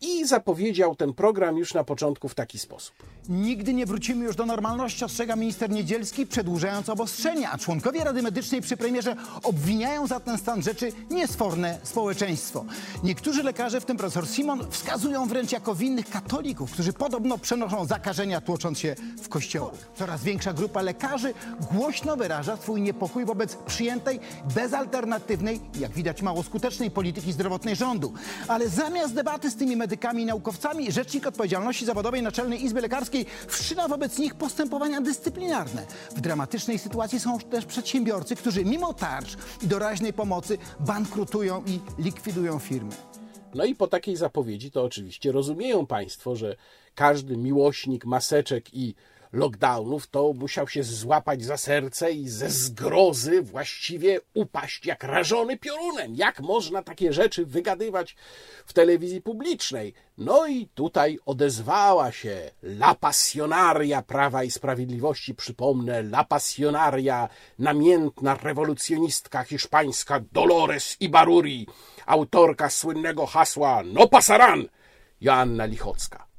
[0.00, 2.94] i zapowiedział ten program już na początku w taki sposób.
[3.28, 7.58] Nigdy nie wrócimy już do normalności, ostrzega minister Niedzielski, przedłużając obostrzenia.
[7.58, 12.64] Członkowie Rady Medycznej przy premierze obwiniają za ten stan rzeczy niesforne społeczeństwo.
[13.04, 18.40] Niektórzy lekarze, w tym profesor Simon, wskazują wręcz jako winnych katolików, którzy podobno przenoszą zakażenia,
[18.40, 19.74] tłocząc się w kościołach.
[19.94, 21.34] Coraz większa grupa lekarzy
[21.72, 24.20] głośno wyraża swój niepokój wobec przyjętej,
[24.54, 28.12] bezalternatywnej, jak widać mało skutecznej polityki zdrowotnej rządu.
[28.48, 33.88] Ale zamiast debaty z tymi medykami i naukowcami, Rzecznik Odpowiedzialności Zawodowej Naczelnej Izby Lekarskiej wszczyna
[33.88, 35.86] wobec nich postępowania dyscyplinarne.
[36.16, 42.58] W dramatycznej sytuacji są też przedsiębiorcy, którzy mimo tarcz i doraźnej pomocy bankrutują i likwidują
[42.58, 42.92] firmy.
[43.54, 46.56] No i po takiej zapowiedzi to oczywiście rozumieją Państwo, że
[46.94, 48.94] każdy miłośnik maseczek i
[49.32, 56.14] lockdownów, to musiał się złapać za serce i ze zgrozy właściwie upaść jak rażony piorunem.
[56.14, 58.16] Jak można takie rzeczy wygadywać
[58.66, 59.94] w telewizji publicznej?
[60.18, 69.44] No i tutaj odezwała się la pasjonaria Prawa i Sprawiedliwości, przypomnę, la pasjonaria, namiętna rewolucjonistka
[69.44, 71.66] hiszpańska Dolores Ibaruri,
[72.06, 74.68] autorka słynnego hasła No pasaran,
[75.20, 76.29] Joanna Lichocka.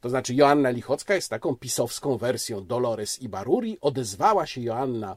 [0.00, 3.78] To znaczy Joanna Lichocka jest taką pisowską wersją Dolores Ibaruri.
[3.80, 5.16] Odezwała się Joanna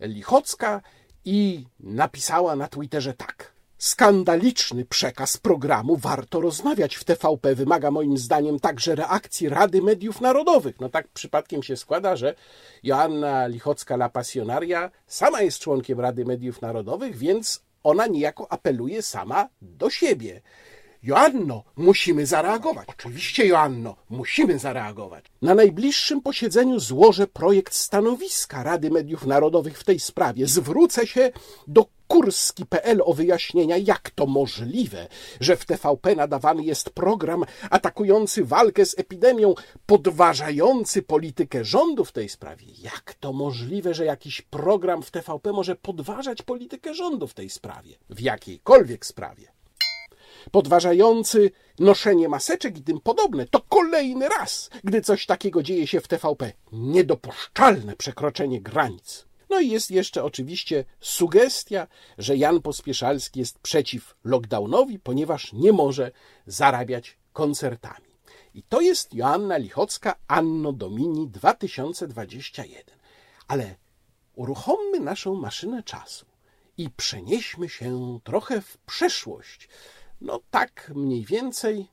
[0.00, 0.82] Lichocka
[1.24, 3.52] i napisała na Twitterze tak.
[3.78, 10.80] Skandaliczny przekaz programu Warto rozmawiać w TVP wymaga moim zdaniem także reakcji Rady Mediów Narodowych.
[10.80, 12.34] No tak przypadkiem się składa, że
[12.82, 19.90] Joanna Lichocka-La Pasjonaria sama jest członkiem Rady Mediów Narodowych, więc ona niejako apeluje sama do
[19.90, 20.42] siebie.
[21.02, 22.88] Joanno, musimy zareagować.
[22.88, 25.24] Oczywiście, Joanno, musimy zareagować.
[25.42, 30.46] Na najbliższym posiedzeniu złożę projekt stanowiska Rady Mediów Narodowych w tej sprawie.
[30.46, 31.30] Zwrócę się
[31.66, 35.08] do Kurski.pl o wyjaśnienia, jak to możliwe,
[35.40, 39.54] że w TVP nadawany jest program atakujący walkę z epidemią,
[39.86, 42.66] podważający politykę rządu w tej sprawie.
[42.82, 47.98] Jak to możliwe, że jakiś program w TVP może podważać politykę rządu w tej sprawie?
[48.10, 49.57] W jakiejkolwiek sprawie
[50.50, 53.46] podważający noszenie maseczek i tym podobne.
[53.46, 56.52] To kolejny raz, gdy coś takiego dzieje się w TVP.
[56.72, 59.28] Niedopuszczalne przekroczenie granic.
[59.50, 61.86] No i jest jeszcze oczywiście sugestia,
[62.18, 66.10] że Jan Pospieszalski jest przeciw lockdownowi, ponieważ nie może
[66.46, 68.08] zarabiać koncertami.
[68.54, 72.98] I to jest Joanna Lichocka Anno Domini 2021.
[73.48, 73.74] Ale
[74.34, 76.26] uruchommy naszą maszynę czasu
[76.78, 79.68] i przenieśmy się trochę w przeszłość,
[80.20, 81.86] no tak mniej więcej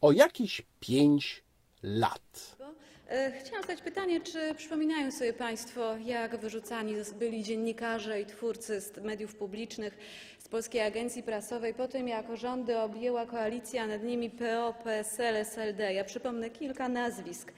[0.00, 1.42] o jakieś pięć
[1.82, 2.56] lat.
[3.08, 8.96] E, chciałam zadać pytanie, czy przypominają sobie Państwo, jak wyrzucani byli dziennikarze i twórcy z
[8.96, 9.98] mediów publicznych,
[10.38, 15.92] z Polskiej Agencji Prasowej po tym, jak rządy objęła koalicja, nad nimi PO, PSL, SLD.
[15.92, 17.52] Ja przypomnę kilka nazwisk.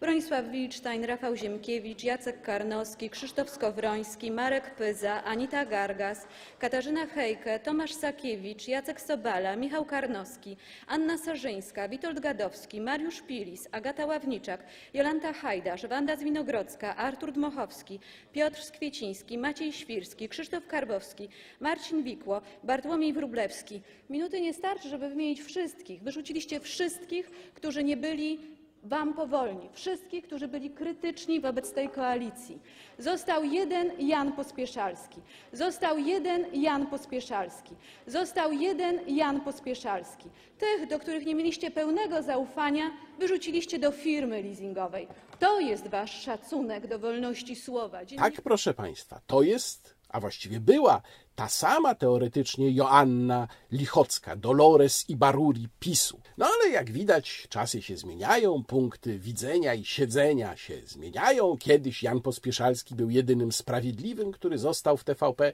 [0.00, 6.26] Bronisław Wilczstein, Rafał Ziemkiewicz, Jacek Karnowski, Krzysztof Skowroński, Marek Pyza, Anita Gargas,
[6.58, 14.06] Katarzyna Hejke, Tomasz Sakiewicz, Jacek Sobala, Michał Karnowski, Anna Sarzyńska, Witold Gadowski, Mariusz Pilis, Agata
[14.06, 18.00] Ławniczak, Jolanta Hajdasz, Wanda Zwinogrodzka, Artur Dmochowski,
[18.32, 21.28] Piotr Skwieciński, Maciej Świrski, Krzysztof Karbowski,
[21.60, 23.82] Marcin Wikło, Bartłomiej Wróblewski.
[24.10, 26.02] Minuty nie starczy, żeby wymienić wszystkich.
[26.02, 32.58] Wyrzuciliście wszystkich, którzy nie byli wam powolni, wszystkich, którzy byli krytyczni wobec tej koalicji.
[32.98, 35.20] Został jeden Jan Pospieszalski.
[35.52, 37.74] Został jeden Jan Pospieszalski.
[38.06, 40.28] Został jeden Jan Pospieszalski.
[40.58, 45.08] Tych, do których nie mieliście pełnego zaufania, wyrzuciliście do firmy leasingowej.
[45.38, 47.98] To jest wasz szacunek do wolności słowa.
[48.16, 51.02] Tak, proszę państwa, to jest, a właściwie była
[51.40, 56.20] ta sama teoretycznie Joanna Lichocka, Dolores i Baruri PiSu.
[56.38, 61.56] No ale jak widać, czasy się zmieniają, punkty widzenia i siedzenia się zmieniają.
[61.58, 65.52] Kiedyś Jan Pospieszalski był jedynym sprawiedliwym, który został w TVP,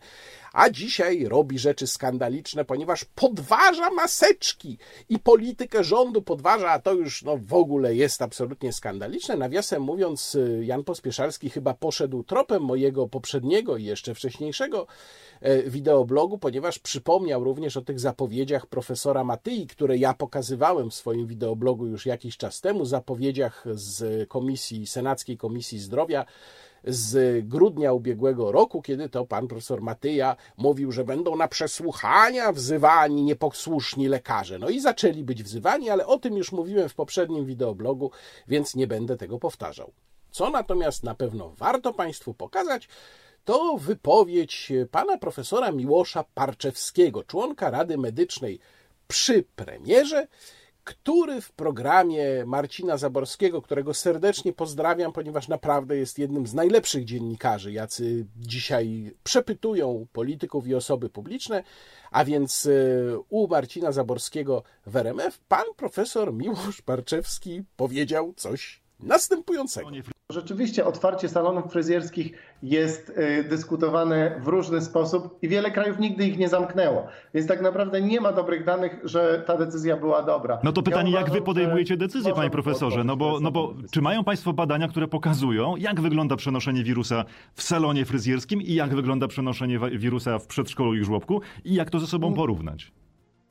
[0.52, 7.22] a dzisiaj robi rzeczy skandaliczne, ponieważ podważa maseczki i politykę rządu podważa, a to już
[7.22, 9.36] no, w ogóle jest absolutnie skandaliczne.
[9.36, 14.86] Nawiasem mówiąc, Jan Pospieszalski chyba poszedł tropem mojego poprzedniego i jeszcze wcześniejszego
[15.40, 21.26] e, wideoblogu, ponieważ przypomniał również o tych zapowiedziach profesora Matyi, które ja pokazywałem w swoim
[21.26, 26.24] wideoblogu już jakiś czas temu, zapowiedziach z komisji, Senackiej Komisji Zdrowia,
[26.84, 33.22] z grudnia ubiegłego roku, kiedy to pan profesor Matyja mówił, że będą na przesłuchania wzywani
[33.22, 34.58] nieposłuszni lekarze.
[34.58, 38.10] No i zaczęli być wzywani, ale o tym już mówiłem w poprzednim wideoblogu,
[38.48, 39.92] więc nie będę tego powtarzał.
[40.30, 42.88] Co natomiast na pewno warto Państwu pokazać,
[43.46, 48.58] to wypowiedź pana profesora Miłosza Parczewskiego, członka Rady Medycznej
[49.08, 50.26] przy premierze,
[50.84, 57.72] który w programie Marcina Zaborskiego, którego serdecznie pozdrawiam, ponieważ naprawdę jest jednym z najlepszych dziennikarzy,
[57.72, 61.62] jacy dzisiaj przepytują polityków i osoby publiczne,
[62.10, 69.90] a więc e, u Marcina Zaborskiego w RMF, pan profesor Miłosz Parczewski powiedział coś następującego.
[70.36, 76.38] Rzeczywiście otwarcie salonów fryzjerskich jest y, dyskutowane w różny sposób i wiele krajów nigdy ich
[76.38, 77.06] nie zamknęło.
[77.34, 80.58] Więc tak naprawdę nie ma dobrych danych, że ta decyzja była dobra.
[80.62, 83.04] No to pytanie, ja jak wy podejmujecie decyzję, panie profesorze?
[83.04, 87.62] No bo, no bo czy mają państwo badania, które pokazują, jak wygląda przenoszenie wirusa w
[87.62, 92.06] salonie fryzjerskim i jak wygląda przenoszenie wirusa w przedszkolu i żłobku i jak to ze
[92.06, 92.92] sobą porównać?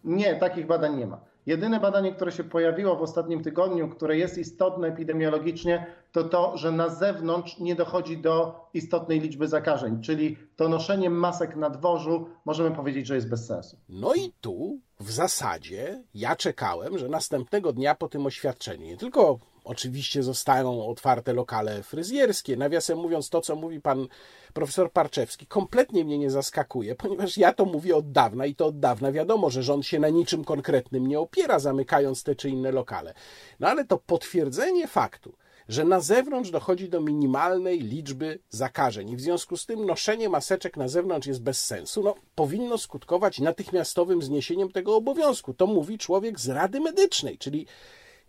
[0.04, 1.35] Nie, takich badań nie ma.
[1.46, 6.72] Jedyne badanie, które się pojawiło w ostatnim tygodniu, które jest istotne epidemiologicznie, to to, że
[6.72, 12.76] na zewnątrz nie dochodzi do istotnej liczby zakażeń, czyli to noszenie masek na dworzu możemy
[12.76, 13.78] powiedzieć, że jest bez sensu.
[13.90, 19.40] No i tu w zasadzie ja czekałem, że następnego dnia po tym oświadczeniu nie tylko
[19.66, 22.58] Oczywiście zostaną otwarte lokale fryzjerskie.
[22.58, 24.08] Nawiasem mówiąc, to co mówi pan
[24.54, 28.80] profesor Parczewski, kompletnie mnie nie zaskakuje, ponieważ ja to mówię od dawna i to od
[28.80, 33.14] dawna wiadomo, że rząd się na niczym konkretnym nie opiera, zamykając te czy inne lokale.
[33.60, 35.34] No ale to potwierdzenie faktu,
[35.70, 40.78] że na zewnątrz dochodzi do minimalnej liczby zakażeń i w związku z tym noszenie maseczek
[40.78, 45.54] na zewnątrz jest bez sensu, no, powinno skutkować natychmiastowym zniesieniem tego obowiązku.
[45.54, 47.68] To mówi człowiek z Rady Medycznej, czyli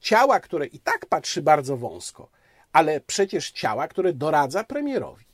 [0.06, 2.28] ciała, które i tak patrzy bardzo wąsko,
[2.72, 5.24] ale przecież ciała, które doradza premierowi.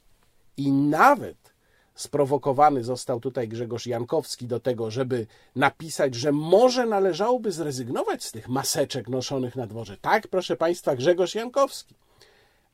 [0.56, 1.52] I nawet
[1.94, 8.48] sprowokowany został tutaj Grzegorz Jankowski do tego, żeby napisać, że może należałoby zrezygnować z tych
[8.48, 9.96] maseczek noszonych na dworze.
[10.00, 11.94] Tak, proszę Państwa, Grzegorz Jankowski.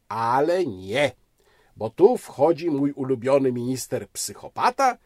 [0.09, 1.13] Ale nie,
[1.77, 4.99] bo tu wchodzi mój ulubiony minister psychopata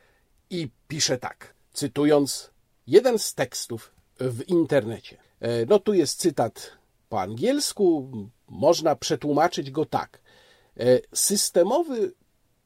[0.50, 2.50] i pisze tak, cytując
[2.86, 5.16] jeden z tekstów w internecie.
[5.40, 6.81] E, no tu jest cytat
[7.12, 8.10] po angielsku,
[8.48, 10.20] można przetłumaczyć go tak.
[10.76, 12.12] E, systemowy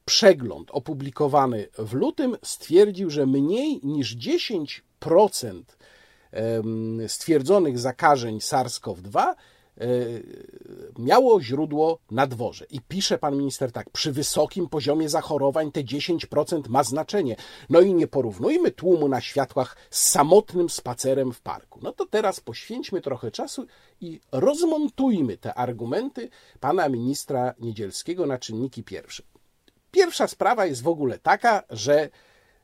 [0.05, 5.63] przegląd opublikowany w lutym stwierdził, że mniej niż 10%
[7.07, 9.35] stwierdzonych zakażeń SARS-CoV-2 E,
[10.99, 12.65] miało źródło na dworze.
[12.69, 17.35] I pisze pan minister tak, przy wysokim poziomie zachorowań te 10% ma znaczenie.
[17.69, 21.79] No i nie porównujmy tłumu na światłach z samotnym spacerem w parku.
[21.83, 23.65] No to teraz poświęćmy trochę czasu
[24.01, 29.23] i rozmontujmy te argumenty pana ministra Niedzielskiego na czynniki pierwsze.
[29.91, 32.09] Pierwsza sprawa jest w ogóle taka, że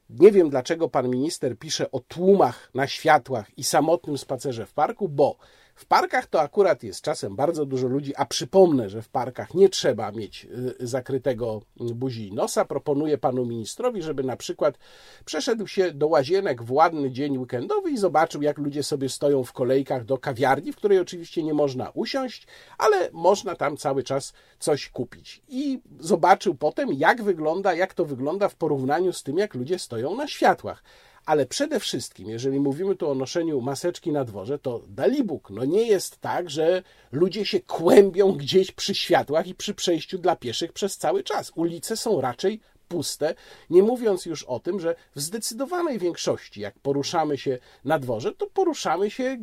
[0.09, 5.09] nie wiem dlaczego pan minister pisze o tłumach na światłach i samotnym spacerze w parku,
[5.09, 5.38] bo
[5.76, 9.69] W parkach to akurat jest czasem bardzo dużo ludzi, a przypomnę, że w parkach nie
[9.69, 10.47] trzeba mieć
[10.82, 12.65] y, zakrytego buzi i nosa.
[12.65, 14.78] Proponuję panu ministrowi, żeby na przykład
[15.26, 19.53] przeszedł się do łazienek w ładny dzień weekendowy i zobaczył, jak ludzie sobie stoją w
[19.53, 22.47] kolejkach do kawiarni, w której oczywiście nie można usiąść,
[22.78, 25.41] ale można tam cały czas coś kupić.
[25.47, 30.15] I zobaczył potem, jak wygląda, jak to wygląda w porównaniu z tym, jak ludzie stoją
[30.15, 30.84] na światłach.
[31.26, 35.88] Ale przede wszystkim, jeżeli mówimy tu o noszeniu maseczki na dworze, to dalibóg, no nie
[35.88, 40.97] jest tak, że ludzie się kłębią gdzieś przy światłach i przy przejściu dla pieszych przez
[40.97, 41.51] cały czas.
[41.55, 43.36] Ulice są raczej puste,
[43.69, 48.47] nie mówiąc już o tym, że w zdecydowanej większości, jak poruszamy się na dworze, to
[48.47, 49.38] poruszamy się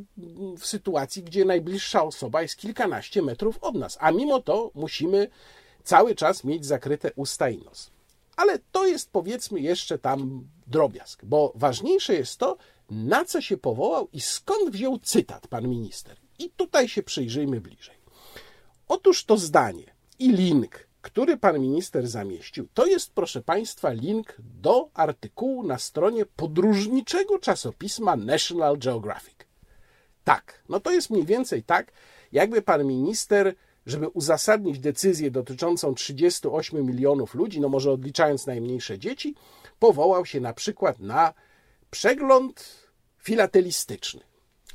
[0.59, 5.29] w sytuacji, gdzie najbliższa osoba jest kilkanaście metrów od nas, a mimo to musimy
[5.85, 7.91] cały czas mieć zakryte usta i nos.
[8.41, 12.57] Ale to jest powiedzmy jeszcze tam drobiazg, bo ważniejsze jest to,
[12.91, 16.17] na co się powołał i skąd wziął cytat pan minister.
[16.39, 17.97] I tutaj się przyjrzyjmy bliżej.
[18.89, 24.91] Otóż to zdanie i link, który pan minister zamieścił, to jest, proszę państwa, link do
[24.95, 29.39] artykułu na stronie podróżniczego czasopisma National Geographic.
[30.25, 31.93] Tak, no to jest mniej więcej tak,
[32.33, 33.55] jakby pan minister
[33.91, 39.35] żeby uzasadnić decyzję dotyczącą 38 milionów ludzi, no może odliczając najmniejsze dzieci,
[39.79, 41.35] powołał się na przykład na
[41.91, 42.87] przegląd
[43.19, 44.21] filatelistyczny.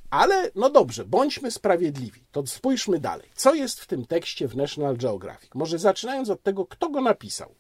[0.10, 2.24] Ale no dobrze, bądźmy sprawiedliwi.
[2.32, 3.30] To spójrzmy dalej.
[3.36, 5.56] Co jest w tym tekście w National Geographic?
[5.56, 7.56] Może zaczynając od tego, kto go napisał.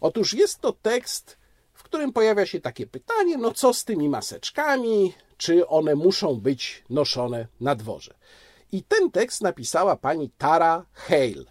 [0.00, 1.38] Otóż jest to tekst,
[1.74, 5.12] w którym pojawia się takie pytanie: no co z tymi maseczkami?
[5.36, 8.14] Czy one muszą być noszone na dworze?
[8.74, 11.44] I ten tekst napisała pani Tara Hale.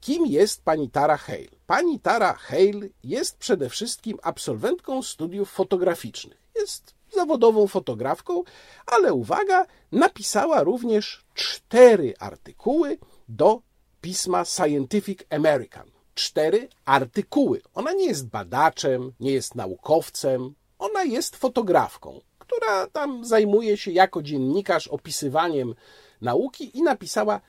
[0.00, 1.56] Kim jest pani Tara Hale?
[1.66, 6.38] Pani Tara Hale jest przede wszystkim absolwentką studiów fotograficznych.
[6.54, 8.42] Jest zawodową fotografką,
[8.86, 13.60] ale uwaga, napisała również cztery artykuły do
[14.00, 15.90] pisma Scientific American.
[16.14, 17.62] Cztery artykuły.
[17.74, 24.22] Ona nie jest badaczem, nie jest naukowcem, ona jest fotografką, która tam zajmuje się jako
[24.22, 25.74] dziennikarz opisywaniem
[26.20, 27.40] nauki i napisała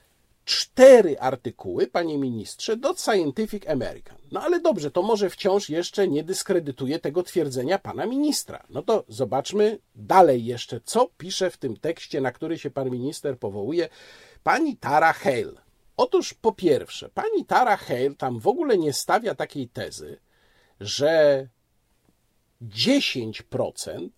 [0.48, 4.18] cztery artykuły, panie ministrze, do Scientific American.
[4.32, 8.64] No ale dobrze, to może wciąż jeszcze nie dyskredytuje tego twierdzenia pana ministra.
[8.70, 13.40] No to zobaczmy dalej jeszcze, co pisze w tym tekście, na który się pan minister
[13.40, 13.90] powołuje,
[14.44, 15.54] pani Tara Hale.
[15.98, 20.20] Otóż po pierwsze, pani Tara Hale tam w ogóle nie stawia takiej tezy,
[20.80, 21.48] że
[22.62, 24.10] 10%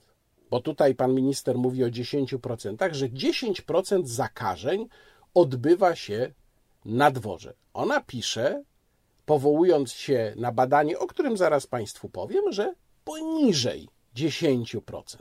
[0.50, 4.88] bo tutaj pan minister mówi o 10%, że 10% zakażeń
[5.34, 6.32] odbywa się
[6.86, 7.54] na dworze.
[7.74, 8.64] Ona pisze,
[9.26, 12.74] powołując się na badanie, o którym zaraz Państwu powiem, że
[13.04, 15.18] poniżej 10%.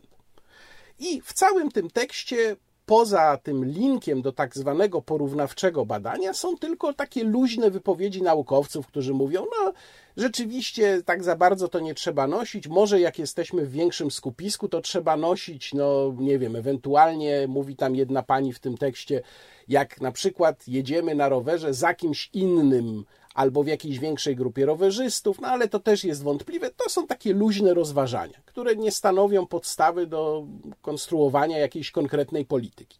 [0.98, 2.56] I w całym tym tekście,
[2.86, 9.14] poza tym linkiem do tak zwanego porównawczego badania, są tylko takie luźne wypowiedzi naukowców, którzy
[9.14, 9.72] mówią: No,
[10.18, 12.68] rzeczywiście tak za bardzo to nie trzeba nosić.
[12.68, 17.94] Może jak jesteśmy w większym skupisku, to trzeba nosić, no nie wiem, ewentualnie mówi tam
[17.94, 19.22] jedna pani w tym tekście,
[19.68, 23.04] jak na przykład jedziemy na rowerze za kimś innym
[23.34, 26.70] albo w jakiejś większej grupie rowerzystów, no ale to też jest wątpliwe.
[26.70, 30.46] To są takie luźne rozważania, które nie stanowią podstawy do
[30.82, 32.98] konstruowania jakiejś konkretnej polityki.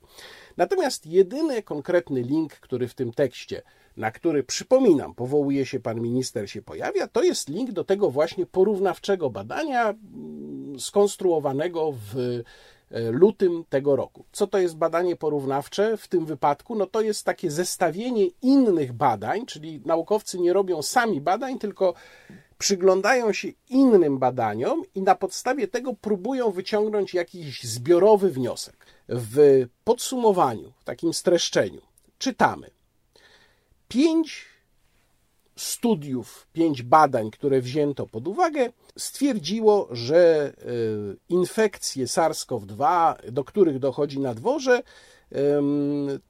[0.57, 3.63] Natomiast jedyny konkretny link, który w tym tekście
[3.99, 8.47] na który, przypominam, powołuje się pan minister, się pojawia, to jest link do tego właśnie
[8.47, 12.17] porównawczego badania mm, skonstruowanego w
[12.91, 14.25] e, lutym tego roku.
[14.33, 16.75] Co to jest badanie porównawcze w tym wypadku?
[16.75, 21.95] No to jest takie zestawienie innych badań, czyli naukowcy nie robią sami badań, tylko
[22.59, 28.87] przyglądają się innym badaniom i na podstawie tego próbują wyciągnąć jakiś zbiorowy wniosek.
[29.09, 31.81] W podsumowaniu, w takim streszczeniu
[32.19, 32.78] czytamy:
[33.89, 34.47] pięć
[35.57, 40.53] studiów, pięć badań, które wzięto pod uwagę, stwierdziło, że e,
[41.29, 44.83] infekcje SARS-CoV-2, do których dochodzi na dworze,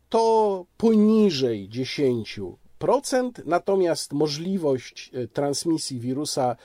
[0.09, 6.57] to poniżej 10%, natomiast możliwość e, transmisji wirusa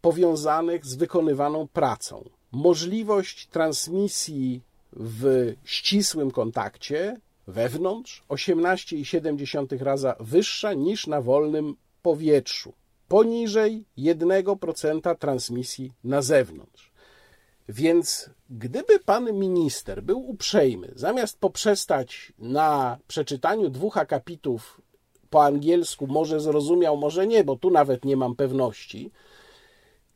[0.00, 2.28] powiązanych z wykonywaną pracą.
[2.52, 4.62] Możliwość transmisji
[4.92, 12.72] w ścisłym kontakcie wewnątrz 18,7 raza wyższa niż na wolnym powietrzu,
[13.08, 16.92] poniżej 1% transmisji na zewnątrz.
[17.68, 24.80] Więc gdyby pan minister był uprzejmy, zamiast poprzestać na przeczytaniu dwóch akapitów
[25.34, 29.10] po angielsku, może zrozumiał, może nie, bo tu nawet nie mam pewności,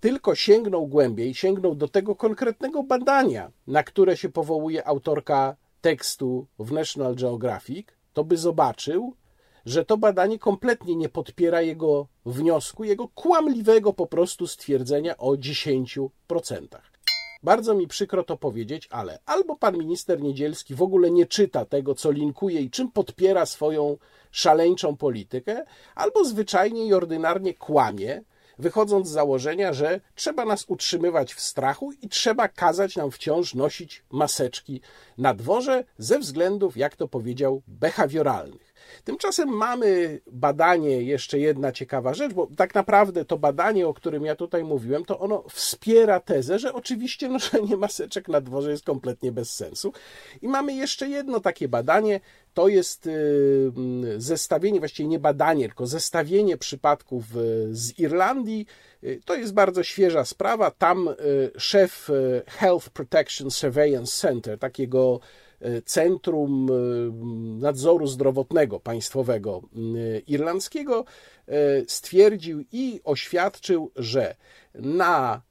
[0.01, 6.73] tylko sięgnął głębiej, sięgnął do tego konkretnego badania, na które się powołuje autorka tekstu w
[6.73, 9.15] National Geographic, to by zobaczył,
[9.67, 16.09] że to badanie kompletnie nie podpiera jego wniosku, jego kłamliwego po prostu stwierdzenia o 10%.
[17.43, 21.95] Bardzo mi przykro to powiedzieć, ale albo pan minister Niedzielski w ogóle nie czyta tego,
[21.95, 23.97] co linkuje i czym podpiera swoją
[24.31, 25.65] szaleńczą politykę,
[25.95, 28.23] albo zwyczajnie i ordynarnie kłamie,
[28.59, 34.05] wychodząc z założenia, że trzeba nas utrzymywać w strachu i trzeba kazać nam wciąż nosić
[34.11, 34.81] maseczki
[35.19, 38.68] na dworze ze względów, jak to powiedział, behawioralnych.
[39.05, 44.37] Tymczasem mamy badanie, jeszcze jedna ciekawa rzecz, bo tak naprawdę to badanie, o którym ja
[44.37, 49.55] tutaj mówiłem, to ono wspiera tezę, że oczywiście noszenie maseczek na dworze jest kompletnie bez
[49.55, 49.93] sensu.
[50.43, 52.21] I mamy jeszcze jedno takie badanie,
[52.55, 53.73] to jest y,
[54.17, 58.67] zestawienie, właściwie nie badanie, tylko zestawienie przypadków y, z Irlandii.
[59.05, 60.71] Y, to jest bardzo świeża sprawa.
[60.71, 61.09] Tam
[61.59, 62.11] szef
[62.47, 65.21] Health Protection Surveillance Center, takiego
[65.85, 66.71] Centrum
[67.61, 69.63] Nadzoru Zdrowotnego Państwowego
[70.27, 71.05] Irlandzkiego,
[71.87, 74.37] stwierdził i oświadczył, że
[74.75, 75.43] na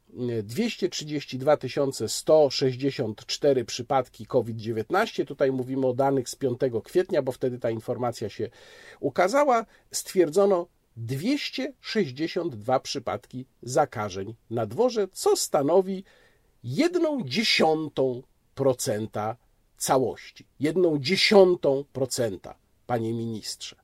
[0.44, 1.58] 232
[2.08, 5.26] 164 przypadki COVID-19.
[5.26, 8.50] Tutaj mówimy o danych z 5 kwietnia, bo wtedy ta informacja się
[9.00, 9.66] ukazała.
[9.92, 16.04] Stwierdzono 262 przypadki zakażeń na dworze, co stanowi
[16.64, 18.24] jedną dziesiątą
[18.56, 19.38] procenta
[19.78, 20.46] całości.
[20.60, 22.56] Jedną dziesiątą procenta,
[22.88, 23.76] panie ministrze.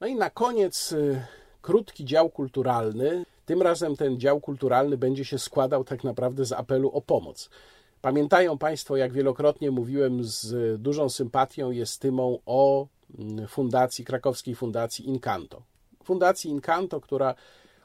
[0.00, 1.22] No i na koniec y,
[1.62, 3.24] krótki dział kulturalny.
[3.46, 7.50] Tym razem ten dział kulturalny będzie się składał tak naprawdę z apelu o pomoc.
[8.00, 12.86] Pamiętają Państwo, jak wielokrotnie mówiłem z dużą sympatią i estymą o
[13.18, 15.62] mm, fundacji, krakowskiej fundacji Incanto.
[16.04, 17.34] Fundacji Incanto, która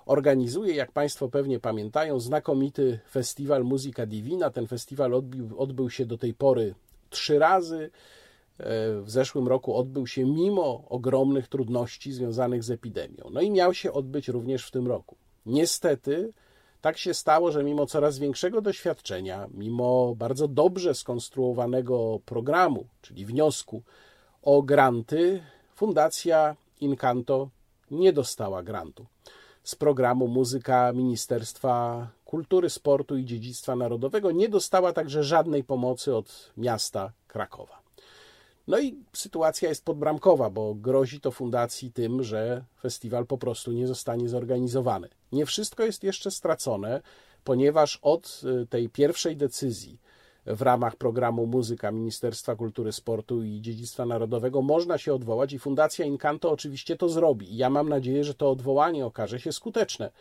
[0.05, 4.49] organizuje, jak Państwo pewnie pamiętają, znakomity festiwal Muzyka Divina.
[4.49, 6.75] Ten festiwal odbił, odbył się do tej pory
[7.13, 7.89] trzy razy.
[8.59, 13.29] E, w zeszłym roku odbył się mimo ogromnych trudności związanych z epidemią.
[13.31, 15.15] No i miał się odbyć również w tym roku.
[15.45, 16.33] Niestety
[16.81, 23.81] tak się stało, że mimo coraz większego doświadczenia, mimo bardzo dobrze skonstruowanego programu, czyli wniosku
[24.41, 25.43] o granty,
[25.75, 27.49] Fundacja Incanto
[27.91, 29.05] nie dostała grantu
[29.63, 34.31] z programu Muzyka Ministerstwa Kultury, Sportu i Dziedzictwa Narodowego.
[34.31, 37.81] Nie dostała także żadnej pomocy od miasta Krakowa.
[38.67, 43.87] No i sytuacja jest podbramkowa, bo grozi to fundacji tym, że festiwal po prostu nie
[43.87, 45.09] zostanie zorganizowany.
[45.31, 47.01] Nie wszystko jest jeszcze stracone,
[47.43, 49.99] ponieważ od y, tej pierwszej decyzji
[50.45, 56.05] w ramach programu Muzyka Ministerstwa Kultury, Sportu i Dziedzictwa Narodowego można się odwołać i Fundacja
[56.05, 57.57] Incanto oczywiście to zrobi.
[57.57, 60.11] Ja mam nadzieję, że to odwołanie okaże się skuteczne.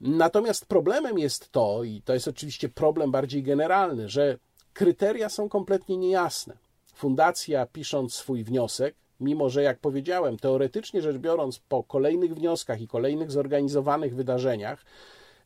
[0.00, 4.38] Natomiast problemem jest to, i to jest oczywiście problem bardziej generalny, że
[4.72, 6.56] kryteria są kompletnie niejasne.
[6.94, 12.88] Fundacja, pisząc swój wniosek, mimo że, jak powiedziałem, teoretycznie rzecz biorąc, po kolejnych wnioskach i
[12.88, 14.84] kolejnych zorganizowanych wydarzeniach,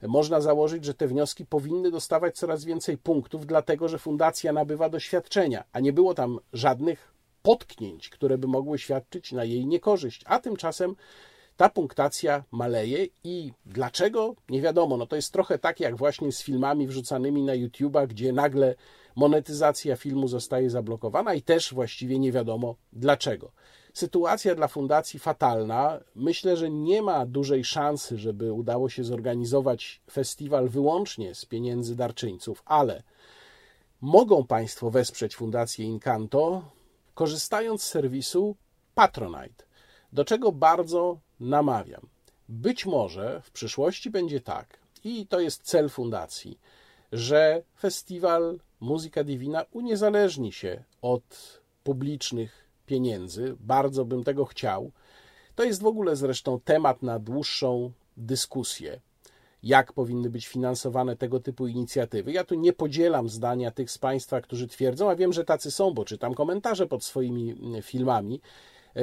[0.02, 5.64] można założyć, że te wnioski powinny dostawać coraz więcej punktów, dlatego że fundacja nabywa doświadczenia,
[5.72, 10.22] a nie było tam żadnych potknięć, które by mogły świadczyć na jej niekorzyść.
[10.26, 10.96] A tymczasem
[11.56, 14.34] ta punktacja maleje i dlaczego?
[14.48, 14.96] Nie wiadomo.
[14.96, 18.74] No to jest trochę tak jak właśnie z filmami wrzucanymi na YouTube'a, gdzie nagle
[19.16, 23.52] monetyzacja filmu zostaje zablokowana i też właściwie nie wiadomo dlaczego.
[23.94, 26.00] Sytuacja dla fundacji fatalna.
[26.14, 32.62] Myślę, że nie ma dużej szansy, żeby udało się zorganizować festiwal wyłącznie z pieniędzy darczyńców,
[32.66, 33.02] ale
[34.00, 36.62] mogą Państwo wesprzeć Fundację Incanto,
[37.14, 38.56] korzystając z serwisu
[38.94, 39.64] Patronite,
[40.12, 42.08] do czego bardzo namawiam.
[42.48, 46.58] Być może w przyszłości będzie tak, i to jest cel fundacji,
[47.12, 53.56] że festiwal Muzyka Divina uniezależni się od publicznych pieniędzy.
[53.60, 54.90] Bardzo bym tego chciał.
[55.54, 59.00] To jest w ogóle zresztą temat na dłuższą dyskusję
[59.64, 62.32] jak powinny być finansowane tego typu inicjatywy.
[62.32, 65.94] Ja tu nie podzielam zdania tych z Państwa, którzy twierdzą, a wiem, że tacy są,
[65.94, 68.40] bo czytam komentarze pod swoimi mm, filmami,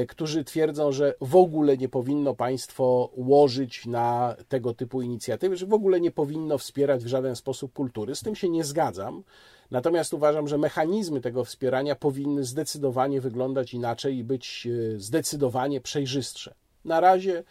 [0.08, 5.74] którzy twierdzą, że w ogóle nie powinno państwo łożyć na tego typu inicjatywy, że w
[5.74, 8.16] ogóle nie powinno wspierać w żaden sposób kultury.
[8.16, 9.24] Z tym się nie zgadzam.
[9.72, 16.54] Natomiast uważam, że mechanizmy tego wspierania powinny zdecydowanie wyglądać inaczej i być e, zdecydowanie przejrzystsze.
[16.86, 17.44] Na razie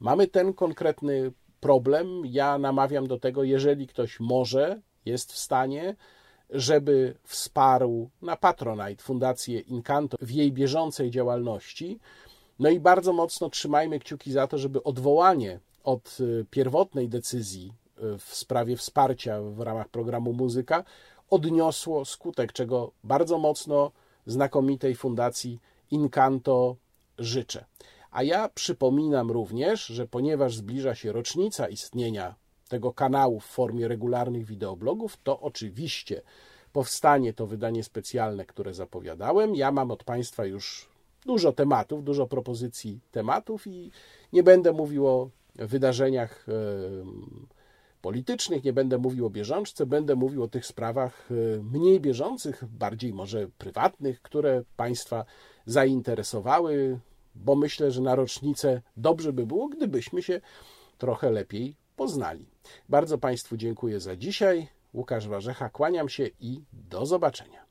[0.00, 2.22] mamy ten konkretny problem.
[2.24, 5.96] Ja namawiam do tego, jeżeli ktoś może, jest w stanie,
[6.50, 11.98] żeby wsparł na Patronite Fundację Incanto w jej bieżącej działalności.
[12.58, 18.18] No i bardzo mocno trzymajmy kciuki za to, żeby odwołanie od y, pierwotnej decyzji y,
[18.18, 20.84] w sprawie wsparcia w ramach programu Muzyka
[21.30, 23.90] odniosło skutek, czego bardzo mocno
[24.26, 26.76] znakomitej fundacji Incanto
[27.18, 27.64] życzę.
[28.10, 32.34] A ja przypominam również, że ponieważ zbliża się rocznica istnienia
[32.68, 36.22] tego kanału w formie regularnych wideoblogów, to oczywiście
[36.72, 39.54] powstanie to wydanie specjalne, które zapowiadałem.
[39.54, 40.88] Ja mam od Państwa już
[41.26, 43.90] dużo tematów, dużo propozycji tematów i
[44.32, 46.46] nie będę mówił o wydarzeniach
[48.02, 53.12] politycznych, nie będę mówił o bieżączce, będę mówił o tych sprawach e, mniej bieżących, bardziej
[53.12, 55.24] może prywatnych, które Państwa
[55.66, 56.98] zainteresowały,
[57.34, 60.40] bo myślę, że na rocznicę dobrze by było, gdybyśmy się
[60.98, 62.46] trochę lepiej poznali.
[62.88, 64.68] Bardzo Państwu dziękuję za dzisiaj.
[64.94, 67.65] Łukasz Warzecha, kłaniam się i do zobaczenia.